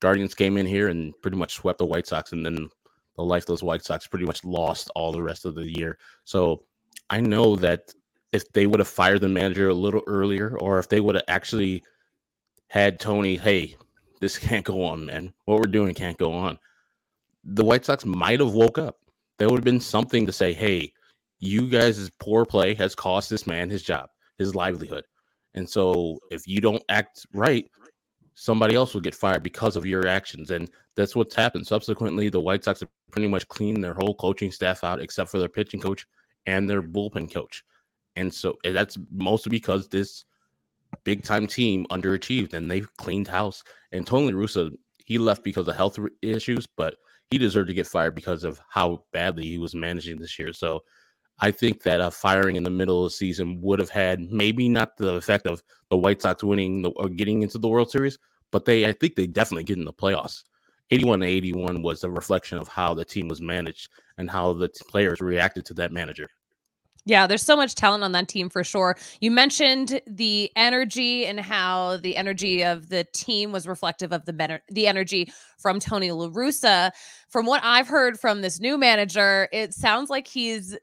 [0.00, 2.68] Guardians came in here and pretty much swept the White Sox, and then
[3.16, 5.98] the lifeless White Sox pretty much lost all the rest of the year.
[6.24, 6.62] So
[7.10, 7.94] I know that
[8.32, 11.24] if they would have fired the manager a little earlier, or if they would have
[11.28, 11.82] actually
[12.68, 13.76] had Tony, hey,
[14.20, 15.32] this can't go on, man.
[15.46, 16.58] What we're doing can't go on.
[17.44, 18.98] The White Sox might have woke up.
[19.38, 20.92] There would have been something to say, hey,
[21.38, 24.08] you guys' poor play has cost this man his job,
[24.38, 25.04] his livelihood.
[25.54, 27.68] And so if you don't act right,
[28.34, 30.50] somebody else will get fired because of your actions.
[30.50, 31.66] And that's what's happened.
[31.66, 35.38] Subsequently, the White Sox have pretty much cleaned their whole coaching staff out except for
[35.38, 36.06] their pitching coach
[36.44, 37.64] and their bullpen coach.
[38.16, 40.24] And so that's mostly because this
[41.04, 43.62] big time team underachieved and they've cleaned house.
[43.92, 44.70] And Tony Russo,
[45.04, 46.96] he left because of health issues, but
[47.30, 50.52] he deserved to get fired because of how badly he was managing this year.
[50.52, 50.80] So
[51.38, 54.68] I think that a firing in the middle of the season would have had maybe
[54.68, 58.18] not the effect of the White Sox winning the, or getting into the World Series,
[58.50, 60.42] but they I think they definitely get in the playoffs.
[60.90, 64.68] 81 to 81 was a reflection of how the team was managed and how the
[64.68, 66.28] t- players reacted to that manager.
[67.08, 68.96] Yeah, there's so much talent on that team for sure.
[69.20, 74.32] You mentioned the energy and how the energy of the team was reflective of the
[74.32, 76.90] better the energy from Tony La Russa.
[77.28, 80.76] From what I've heard from this new manager, it sounds like he's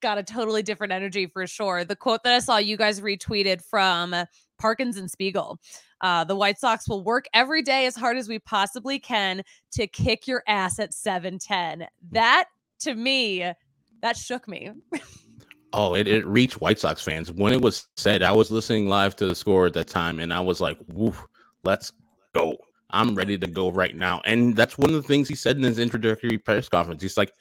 [0.00, 1.84] got a totally different energy for sure.
[1.84, 4.14] The quote that I saw you guys retweeted from
[4.58, 5.58] Parkins and Spiegel.
[6.00, 9.86] Uh, the White Sox will work every day as hard as we possibly can to
[9.86, 11.86] kick your ass at 710.
[12.10, 12.46] That
[12.80, 13.50] to me,
[14.02, 14.70] that shook me.
[15.74, 17.32] Oh, it, it reached White Sox fans.
[17.32, 20.30] When it was said, I was listening live to the score at that time, and
[20.30, 21.14] I was like, woo,
[21.64, 21.92] let's
[22.34, 22.58] go.
[22.90, 24.20] I'm ready to go right now.
[24.26, 27.00] And that's one of the things he said in his introductory press conference.
[27.00, 27.32] He's like,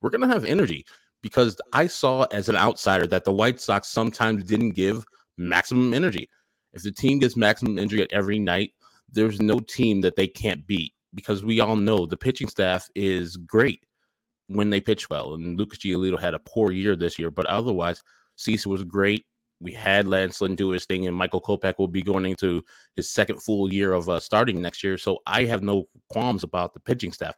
[0.00, 0.86] we're going to have energy
[1.24, 5.06] because I saw as an outsider that the White Sox sometimes didn't give
[5.38, 6.28] maximum energy.
[6.74, 8.72] If the team gets maximum energy at every night,
[9.10, 13.38] there's no team that they can't beat because we all know the pitching staff is
[13.38, 13.86] great
[14.48, 15.32] when they pitch well.
[15.32, 18.02] And Lucas Giolito had a poor year this year, but otherwise,
[18.36, 19.24] Cease was great.
[19.62, 22.62] We had Lance Lynn do his thing, and Michael Kopech will be going into
[22.96, 24.98] his second full year of uh, starting next year.
[24.98, 27.34] So I have no qualms about the pitching staff.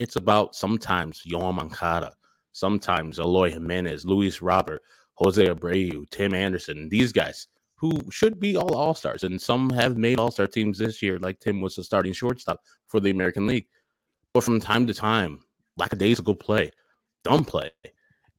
[0.00, 2.14] It's about sometimes Yoan Moncada,
[2.52, 4.82] sometimes Eloy Jimenez, Luis Robert,
[5.14, 9.24] Jose Abreu, Tim Anderson, these guys who should be all all stars.
[9.24, 12.60] And some have made all star teams this year, like Tim was the starting shortstop
[12.86, 13.66] for the American League.
[14.32, 15.40] But from time to time,
[15.76, 16.70] lackadaisical play,
[17.24, 17.70] dumb play.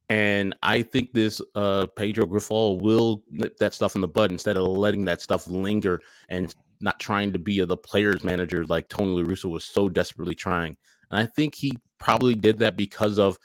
[0.10, 4.58] And I think this uh, Pedro Grifol will nip that stuff in the bud instead
[4.58, 8.90] of letting that stuff linger and not trying to be a, the players manager like
[8.90, 10.76] Tony La Russa was so desperately trying.
[11.12, 13.38] And I think he probably did that because of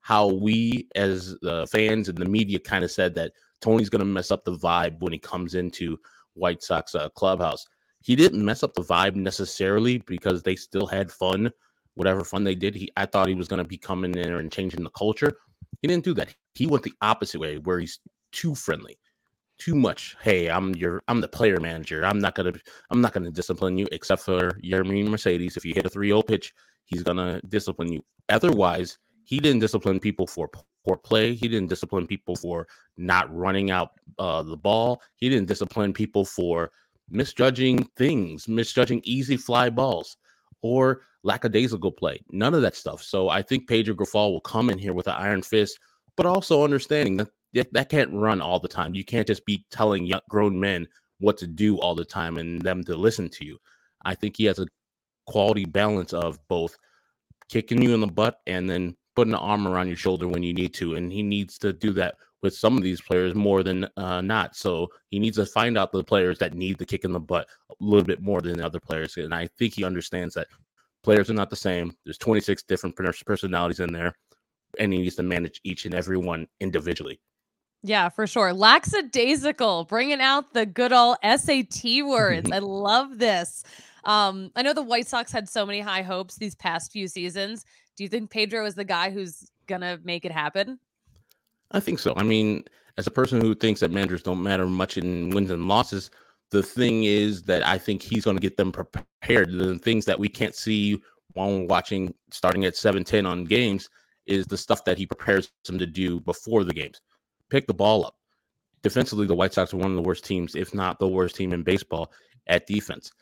[0.00, 4.06] how we as the fans and the media kind of said that Tony's going to
[4.06, 5.98] mess up the vibe when he comes into
[6.34, 7.66] White Sox uh, clubhouse.
[8.02, 11.50] He didn't mess up the vibe necessarily because they still had fun,
[11.94, 12.74] whatever fun they did.
[12.74, 15.32] He, I thought he was going to be coming in and changing the culture.
[15.82, 16.34] He didn't do that.
[16.54, 18.00] He went the opposite way, where he's
[18.32, 18.98] too friendly,
[19.58, 20.16] too much.
[20.22, 22.04] Hey, I'm your, I'm the player manager.
[22.04, 22.52] I'm not gonna,
[22.90, 25.58] I'm not gonna discipline you, except for Yermin Mercedes.
[25.58, 26.54] If you hit a 3-0 pitch,
[26.86, 28.02] he's gonna discipline you.
[28.30, 30.48] Otherwise, he didn't discipline people for
[30.84, 31.34] poor play.
[31.34, 32.66] He didn't discipline people for
[32.96, 35.02] not running out uh, the ball.
[35.16, 36.70] He didn't discipline people for
[37.10, 40.16] misjudging things, misjudging easy fly balls,
[40.62, 42.20] or lackadaisical play.
[42.30, 43.02] None of that stuff.
[43.02, 45.78] So I think Pedro Grifol will come in here with an iron fist,
[46.16, 48.94] but also understanding that, that can't run all the time.
[48.94, 50.86] You can't just be telling young, grown men
[51.18, 53.58] what to do all the time and them to listen to you.
[54.04, 54.66] I think he has a
[55.26, 56.76] quality balance of both
[57.48, 60.52] kicking you in the butt and then putting an arm around your shoulder when you
[60.52, 60.94] need to.
[60.94, 64.56] And he needs to do that with some of these players more than uh, not.
[64.56, 67.46] So he needs to find out the players that need the kick in the butt
[67.70, 69.16] a little bit more than the other players.
[69.16, 70.46] And I think he understands that
[71.02, 71.92] players are not the same.
[72.04, 74.14] There's 26 different personalities in there.
[74.78, 77.20] and he needs to manage each and every one individually.
[77.82, 78.52] Yeah, for sure.
[78.52, 82.50] Lackadaisical, bringing out the good old SAT words.
[82.52, 83.64] I love this.
[84.04, 87.64] Um, I know the White Sox had so many high hopes these past few seasons.
[88.00, 90.78] Do you think Pedro is the guy who's gonna make it happen?
[91.72, 92.14] I think so.
[92.16, 92.64] I mean,
[92.96, 96.10] as a person who thinks that managers don't matter much in wins and losses,
[96.50, 99.52] the thing is that I think he's going to get them prepared.
[99.52, 100.98] The things that we can't see
[101.34, 103.90] while we're watching starting at 7 10 on games
[104.24, 107.02] is the stuff that he prepares them to do before the games.
[107.50, 108.16] Pick the ball up.
[108.82, 111.52] Defensively, the White Sox are one of the worst teams, if not the worst team
[111.52, 112.10] in baseball
[112.46, 113.12] at defense.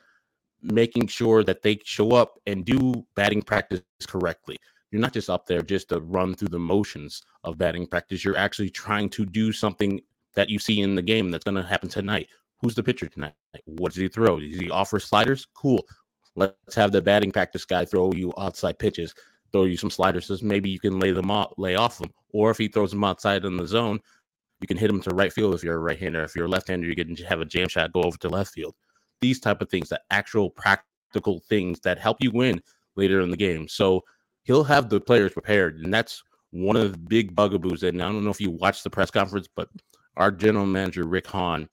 [0.63, 4.57] Making sure that they show up and do batting practice correctly.
[4.91, 8.25] You're not just up there just to run through the motions of batting practice.
[8.25, 10.01] You're actually trying to do something
[10.35, 12.29] that you see in the game that's going to happen tonight.
[12.61, 13.35] Who's the pitcher tonight?
[13.67, 14.41] What does he throw?
[14.41, 15.47] Does he offer sliders?
[15.55, 15.85] Cool.
[16.35, 19.15] Let's have the batting practice guy throw you outside pitches,
[19.53, 22.11] throw you some sliders, so maybe you can lay them off, lay off them.
[22.33, 24.01] Or if he throws them outside in the zone,
[24.61, 26.23] you can hit them to right field if you're a right-hander.
[26.25, 28.75] If you're a left-hander, you can have a jam shot go over to left field.
[29.21, 32.62] These type of things, the actual practical things that help you win
[32.97, 33.69] later in the game.
[33.69, 34.03] So
[34.45, 37.83] he'll have the players prepared, and that's one of the big bugaboos.
[37.83, 39.69] And I don't know if you watched the press conference, but
[40.16, 41.69] our general manager Rick Hahn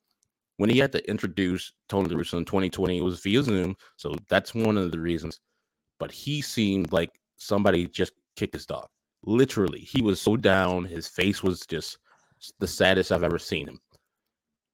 [0.57, 3.75] when he had to introduce Tony La Russa in 2020, it was via Zoom.
[3.97, 5.39] So that's one of the reasons.
[5.99, 8.87] But he seemed like somebody just kicked his dog.
[9.25, 10.85] Literally, he was so down.
[10.85, 11.97] His face was just
[12.59, 13.79] the saddest I've ever seen him.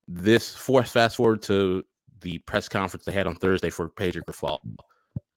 [0.07, 1.83] This force fast forward to
[2.21, 4.59] the press conference they had on Thursday for Pedro Grifol,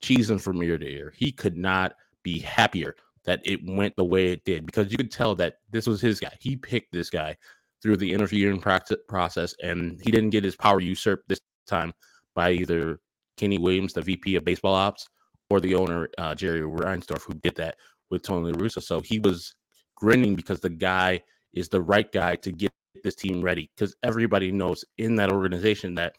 [0.02, 1.12] cheesing from ear to ear.
[1.16, 5.10] He could not be happier that it went the way it did because you could
[5.10, 6.32] tell that this was his guy.
[6.40, 7.36] He picked this guy
[7.82, 11.92] through the interviewing process, and he didn't get his power usurped this time
[12.34, 12.98] by either
[13.36, 15.08] Kenny Williams, the VP of Baseball Ops,
[15.50, 17.76] or the owner uh, Jerry Reinsdorf, who did that
[18.10, 18.82] with Tony La Russa.
[18.82, 19.54] So he was
[19.96, 21.20] grinning because the guy
[21.52, 22.72] is the right guy to get
[23.02, 23.70] this team ready.
[23.76, 26.16] Because everybody knows in that organization that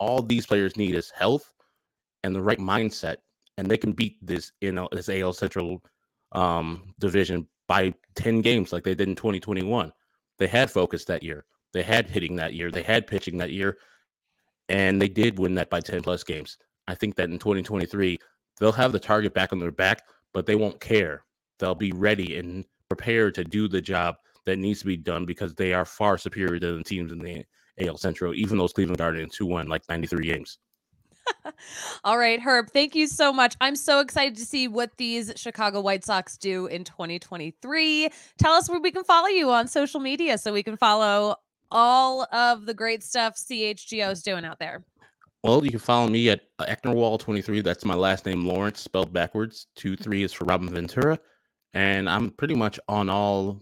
[0.00, 1.52] all these players need is health
[2.24, 3.16] and the right mindset,
[3.56, 5.84] and they can beat this in this AL Central
[6.32, 9.92] um, division by 10 games like they did in 2021.
[10.38, 11.44] They had focus that year.
[11.72, 12.70] They had hitting that year.
[12.70, 13.76] They had pitching that year.
[14.68, 16.56] And they did win that by 10 plus games.
[16.88, 18.18] I think that in 2023,
[18.58, 21.24] they'll have the target back on their back, but they won't care.
[21.58, 25.54] They'll be ready and prepared to do the job that needs to be done because
[25.54, 27.44] they are far superior to the teams in the
[27.80, 30.58] AL Central, even those Cleveland Guardians who won like 93 games.
[32.04, 33.54] All right, Herb, thank you so much.
[33.60, 38.08] I'm so excited to see what these Chicago White Sox do in 2023.
[38.38, 41.36] Tell us where we can follow you on social media so we can follow
[41.70, 44.82] all of the great stuff CHGO is doing out there.
[45.42, 47.62] Well, you can follow me at Ecnerwal23.
[47.64, 49.68] That's my last name, Lawrence, spelled backwards.
[49.74, 51.18] Two three is for Robin Ventura,
[51.72, 53.60] and I'm pretty much on all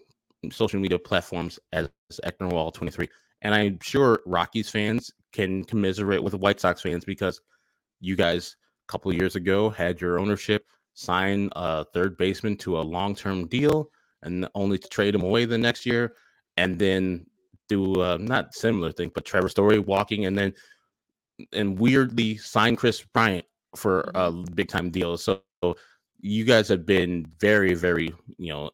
[0.50, 1.88] social media platforms as
[2.24, 3.08] Ecnerwal23.
[3.42, 7.40] And I'm sure Rockies fans can commiserate with White Sox fans because
[8.00, 8.56] you guys
[8.88, 10.64] a couple years ago had your ownership
[10.94, 13.88] sign a third baseman to a long-term deal
[14.22, 16.14] and only to trade him away the next year
[16.56, 17.24] and then
[17.68, 20.52] do a not similar thing but Trevor Story walking and then
[21.52, 24.54] and weirdly sign Kris Bryant for a mm-hmm.
[24.54, 25.40] big time deal so
[26.20, 28.70] you guys have been very very you know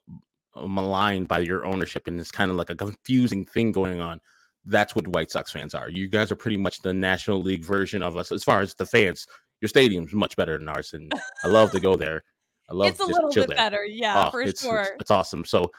[0.67, 4.21] maligned by your ownership and it's kind of like a confusing thing going on
[4.67, 5.89] that's what White Sox fans are.
[5.89, 8.87] You guys are pretty much the National League version of us as far as the
[8.87, 9.27] fans.
[9.61, 11.13] Your stadium's much better than ours, and
[11.45, 12.23] I love to go there.
[12.71, 13.57] I love it's a little bit there.
[13.57, 14.81] better, yeah, oh, for it's, sure.
[14.81, 15.45] It's, it's awesome.
[15.45, 15.71] So,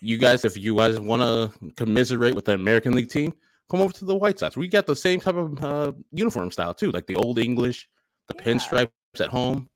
[0.00, 3.34] you guys, if you guys want to commiserate with the American League team,
[3.70, 4.56] come over to the White Sox.
[4.56, 7.88] We got the same type of uh, uniform style too, like the old English,
[8.28, 8.42] the yeah.
[8.44, 8.90] pinstripes
[9.20, 9.68] at home.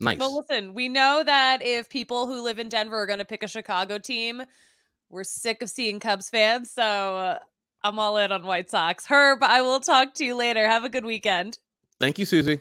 [0.00, 0.18] Nice.
[0.18, 3.42] Well, listen, we know that if people who live in Denver are going to pick
[3.42, 4.42] a Chicago team,
[5.12, 7.38] we're sick of seeing Cubs fans, so uh,
[7.84, 9.06] I'm all in on White Sox.
[9.06, 10.66] Herb, I will talk to you later.
[10.66, 11.58] Have a good weekend.
[12.00, 12.60] Thank you, Susie.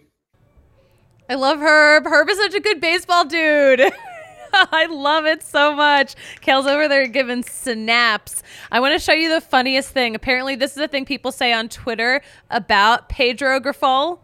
[1.30, 2.06] I love Herb.
[2.06, 3.82] Herb is such a good baseball dude.
[4.54, 6.16] I love it so much.
[6.42, 8.44] Kale's over there giving snaps.
[8.70, 10.14] I want to show you the funniest thing.
[10.14, 14.20] Apparently, this is a thing people say on Twitter about Pedro Grifol.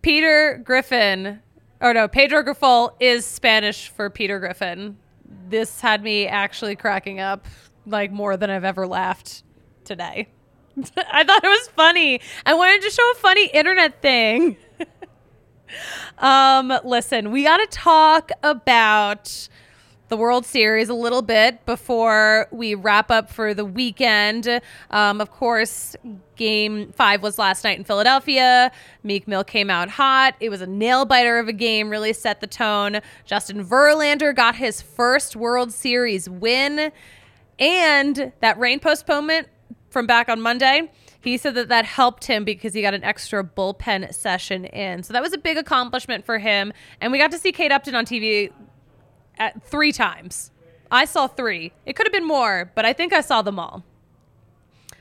[0.00, 1.40] Peter Griffin,
[1.82, 4.96] or no, Pedro Grifol is Spanish for Peter Griffin
[5.48, 7.46] this had me actually cracking up
[7.86, 9.42] like more than I've ever laughed
[9.84, 10.28] today.
[10.96, 12.20] I thought it was funny.
[12.46, 14.56] I wanted to show a funny internet thing.
[16.18, 19.48] um, listen, we got to talk about
[20.10, 24.60] the World Series a little bit before we wrap up for the weekend.
[24.90, 25.94] Um, of course,
[26.34, 28.72] game five was last night in Philadelphia.
[29.04, 30.34] Meek Mill came out hot.
[30.40, 33.00] It was a nail biter of a game, really set the tone.
[33.24, 36.90] Justin Verlander got his first World Series win.
[37.60, 39.46] And that rain postponement
[39.90, 40.90] from back on Monday,
[41.20, 45.04] he said that that helped him because he got an extra bullpen session in.
[45.04, 46.72] So that was a big accomplishment for him.
[47.00, 48.50] And we got to see Kate Upton on TV
[49.40, 50.52] at three times.
[50.92, 51.72] I saw three.
[51.86, 53.82] It could have been more, but I think I saw them all.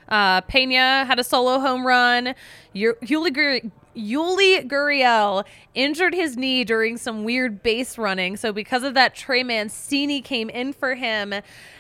[0.08, 2.34] Uh, Pena had a solo home run.
[2.74, 8.38] Yuli, Gur- Yuli Gurriel injured his knee during some weird base running.
[8.38, 11.34] So, because of that, Trey Mancini came in for him.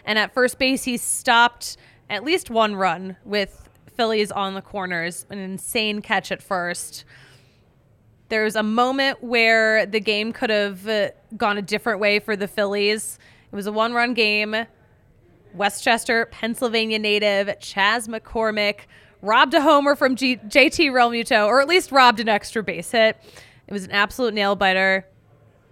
[0.05, 1.77] And at first base, he stopped
[2.09, 5.25] at least one run with Phillies on the corners.
[5.29, 7.05] An insane catch at first.
[8.29, 12.47] There's a moment where the game could have uh, gone a different way for the
[12.47, 13.17] Phillies.
[13.51, 14.55] It was a one run game.
[15.55, 18.81] West Chester, Pennsylvania native Chas McCormick
[19.21, 23.17] robbed a homer from G- JT Realmuto, or at least robbed an extra base hit.
[23.67, 25.05] It was an absolute nail biter.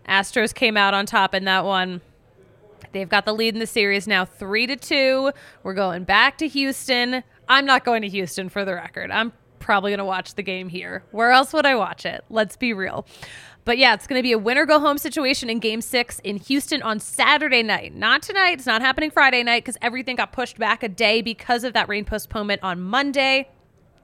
[0.08, 2.02] Astros came out on top in that one.
[2.92, 5.32] They've got the lead in the series now, three to two.
[5.64, 7.24] We're going back to Houston.
[7.50, 9.12] I'm not going to Houston for the record.
[9.12, 9.34] I'm
[9.68, 11.04] probably going to watch the game here.
[11.12, 12.24] Where else would I watch it?
[12.30, 13.06] Let's be real.
[13.66, 16.38] But yeah, it's going to be a winner go home situation in game six in
[16.38, 17.94] Houston on Saturday night.
[17.94, 18.54] Not tonight.
[18.54, 21.90] It's not happening Friday night because everything got pushed back a day because of that
[21.90, 23.50] rain postponement on Monday.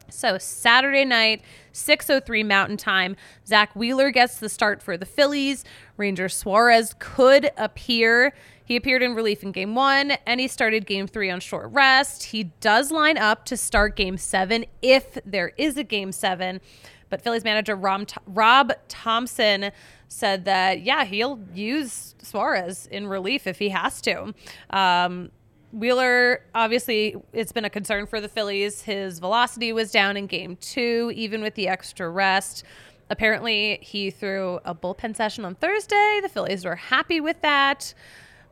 [0.10, 1.42] So Saturday night,
[1.72, 3.16] 6:03 Mountain Time,
[3.48, 5.64] Zack Wheeler gets the start for the Phillies.
[5.96, 8.34] Ranger Suarez could appear.
[8.66, 12.24] He appeared in relief in game one, and he started game three on short rest.
[12.24, 16.62] He does line up to start game seven if there is a game seven.
[17.10, 19.72] But Phillies manager Rob, Rob Thomson
[20.08, 24.34] said that, yeah, he'll use Suarez in relief if he has to.
[24.70, 25.30] Um,
[25.72, 28.84] Wheeler, obviously, it's been a concern for the Phillies.
[28.84, 32.64] His velocity was down in game two, even with the extra rest.
[33.10, 36.20] Apparently, he threw a bullpen session on Thursday.
[36.22, 37.94] The Phillies were happy with that.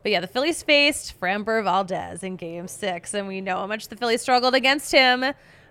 [0.03, 3.87] But yeah, the Phillies faced Framber Valdez in game six, and we know how much
[3.87, 5.25] the Phillies struggled against him.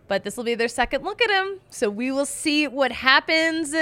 [0.08, 1.60] But this will be their second look at him.
[1.70, 3.74] So we will see what happens.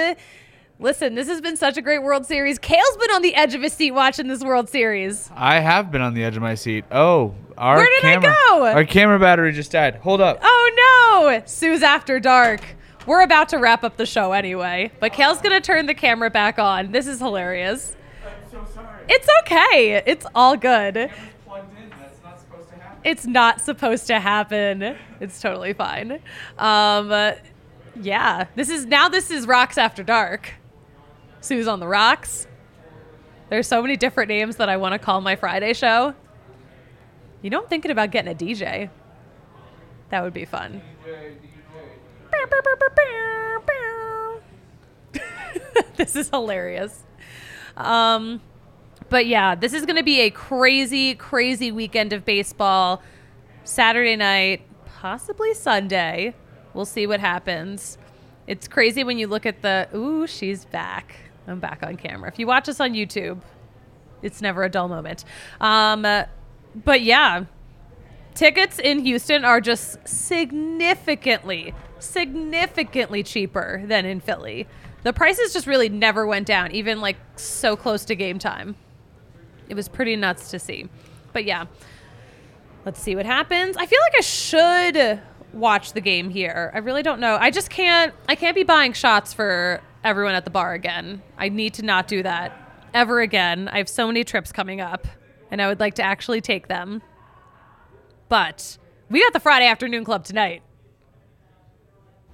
[0.81, 2.59] Listen, this has been such a great World Series.
[2.59, 5.31] Kale's been on the edge of his seat watching this World Series.
[5.35, 6.85] I have been on the edge of my seat.
[6.93, 8.65] Oh, our Where did I go?
[8.65, 9.97] Our camera battery just died.
[9.97, 10.39] Hold up.
[10.43, 11.43] Oh no!
[11.47, 12.61] Sue's after dark.
[13.07, 16.59] We're about to wrap up the show anyway, but Kale's gonna turn the camera back
[16.59, 16.93] on.
[16.93, 17.97] This is hilarious.
[19.11, 19.21] I'm so sorry.
[19.21, 20.03] It's okay.
[20.07, 21.11] It's all good.
[21.45, 21.91] plugged in.
[21.91, 23.01] That's not supposed to happen.
[23.05, 24.97] It's not supposed to happen.
[25.21, 26.21] It's totally fine.
[26.59, 27.35] Um,
[28.01, 29.09] yeah, this is now.
[29.09, 30.55] This is Rocks After Dark.
[31.41, 32.47] Sue's on the rocks.
[33.49, 36.15] There's so many different names that I want to call my Friday show.
[37.43, 38.91] You know, I'm thinking about getting a DJ.
[40.11, 40.83] That would be fun.
[45.97, 47.05] this is hilarious.
[47.77, 48.41] Um,
[49.09, 53.03] but yeah, this is going to be a crazy, crazy weekend of baseball.
[53.65, 56.35] Saturday night, possibly Sunday.
[56.75, 57.99] We'll see what happens.
[58.47, 59.89] It's crazy when you look at the.
[59.95, 61.17] Ooh, she's back.
[61.47, 62.29] I'm back on camera.
[62.29, 63.41] If you watch us on YouTube,
[64.23, 65.25] it's never a dull moment.
[65.61, 67.45] Um, but yeah,
[68.35, 74.67] tickets in Houston are just significantly, significantly cheaper than in Philly.
[75.03, 78.77] The prices just really never went down, even like so close to game time.
[79.69, 80.89] It was pretty nuts to see.
[81.33, 81.67] But yeah,
[82.85, 83.77] let's see what happens.
[83.77, 85.21] I feel like I should
[85.53, 86.71] watch the game here.
[86.75, 87.37] I really don't know.
[87.41, 91.23] I just can't I can't be buying shots for everyone at the bar again.
[91.37, 92.53] I need to not do that
[92.95, 93.69] ever again.
[93.69, 95.07] I have so many trips coming up
[95.51, 97.03] and I would like to actually take them.
[98.29, 98.79] But
[99.11, 100.63] we got the Friday afternoon club tonight.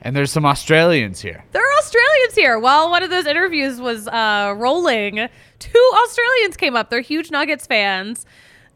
[0.05, 1.45] And there's some Australians here.
[1.53, 2.59] There are Australians here.
[2.59, 5.29] While one of those interviews was uh, rolling,
[5.59, 6.91] two Australians came up.
[6.91, 8.27] They're huge Nuggets fans.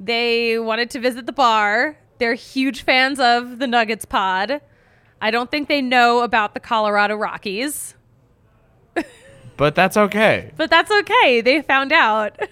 [0.00, 1.98] They wanted to visit the bar.
[2.18, 4.60] They're huge fans of the Nuggets pod.
[5.20, 7.94] I don't think they know about the Colorado Rockies,
[9.56, 10.52] But that's okay.
[10.56, 11.40] but that's okay.
[11.40, 12.38] They found out.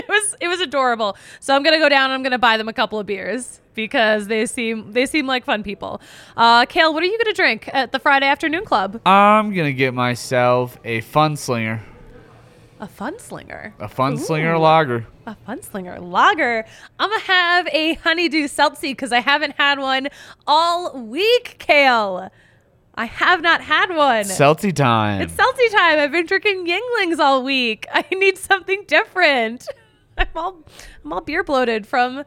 [0.04, 1.16] it was it was adorable.
[1.40, 2.04] So I'm gonna go down.
[2.10, 5.44] and I'm gonna buy them a couple of beers because they seem they seem like
[5.44, 6.00] fun people.
[6.36, 9.00] Uh, Kale, what are you gonna drink at the Friday afternoon club?
[9.06, 11.82] I'm going to get myself a fun slinger.
[12.80, 13.74] A fun slinger.
[13.78, 15.06] A fun slinger lager.
[15.26, 16.64] A fun slinger lager.
[16.98, 20.08] I'm gonna have a honeydew seltzy because I haven't had one
[20.46, 22.30] all week, Kale.
[22.94, 24.24] I have not had one.
[24.24, 25.20] Celty time.
[25.22, 25.98] it's seltzy time.
[25.98, 27.86] I've been drinking Yuenglings all week.
[27.92, 29.66] I need something different.
[30.34, 30.58] I'm all
[31.04, 32.24] I'm all beer bloated from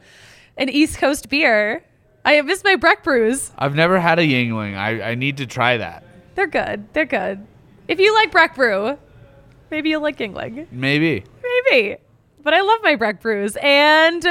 [0.57, 1.83] an East Coast beer.
[2.25, 3.51] I miss my Breck brews.
[3.57, 4.77] I've never had a Yuengling.
[4.77, 6.03] I, I need to try that.
[6.35, 6.91] They're good.
[6.93, 7.45] They're good.
[7.87, 8.97] If you like Breck brew,
[9.69, 10.71] maybe you'll like Yuengling.
[10.71, 11.23] Maybe.
[11.43, 11.97] Maybe.
[12.43, 13.57] But I love my Breck brews.
[13.61, 14.25] And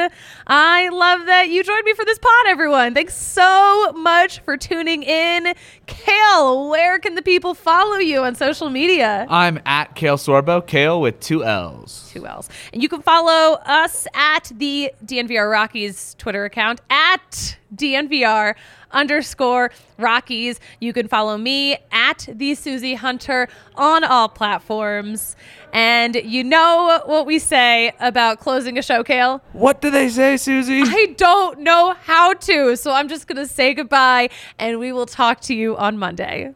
[0.47, 2.95] I love that you joined me for this pod, everyone.
[2.95, 5.55] Thanks so much for tuning in.
[5.87, 9.27] Kale, where can the people follow you on social media?
[9.31, 12.11] I'm at Kale Sorbo, Kale with two L's.
[12.13, 12.49] two L's.
[12.73, 18.55] And you can follow us at the DNVR Rockies Twitter account at DNVR
[18.93, 20.61] underscore Rockies.
[20.81, 25.37] You can follow me at the Susie Hunter on all platforms.
[25.73, 29.43] And you know what we say about closing a show, Kale?
[29.53, 30.83] What do they say, Susie?
[30.85, 32.77] I don't know how to.
[32.77, 34.29] So I'm just going to say goodbye
[34.59, 36.55] and we will talk to you on Monday.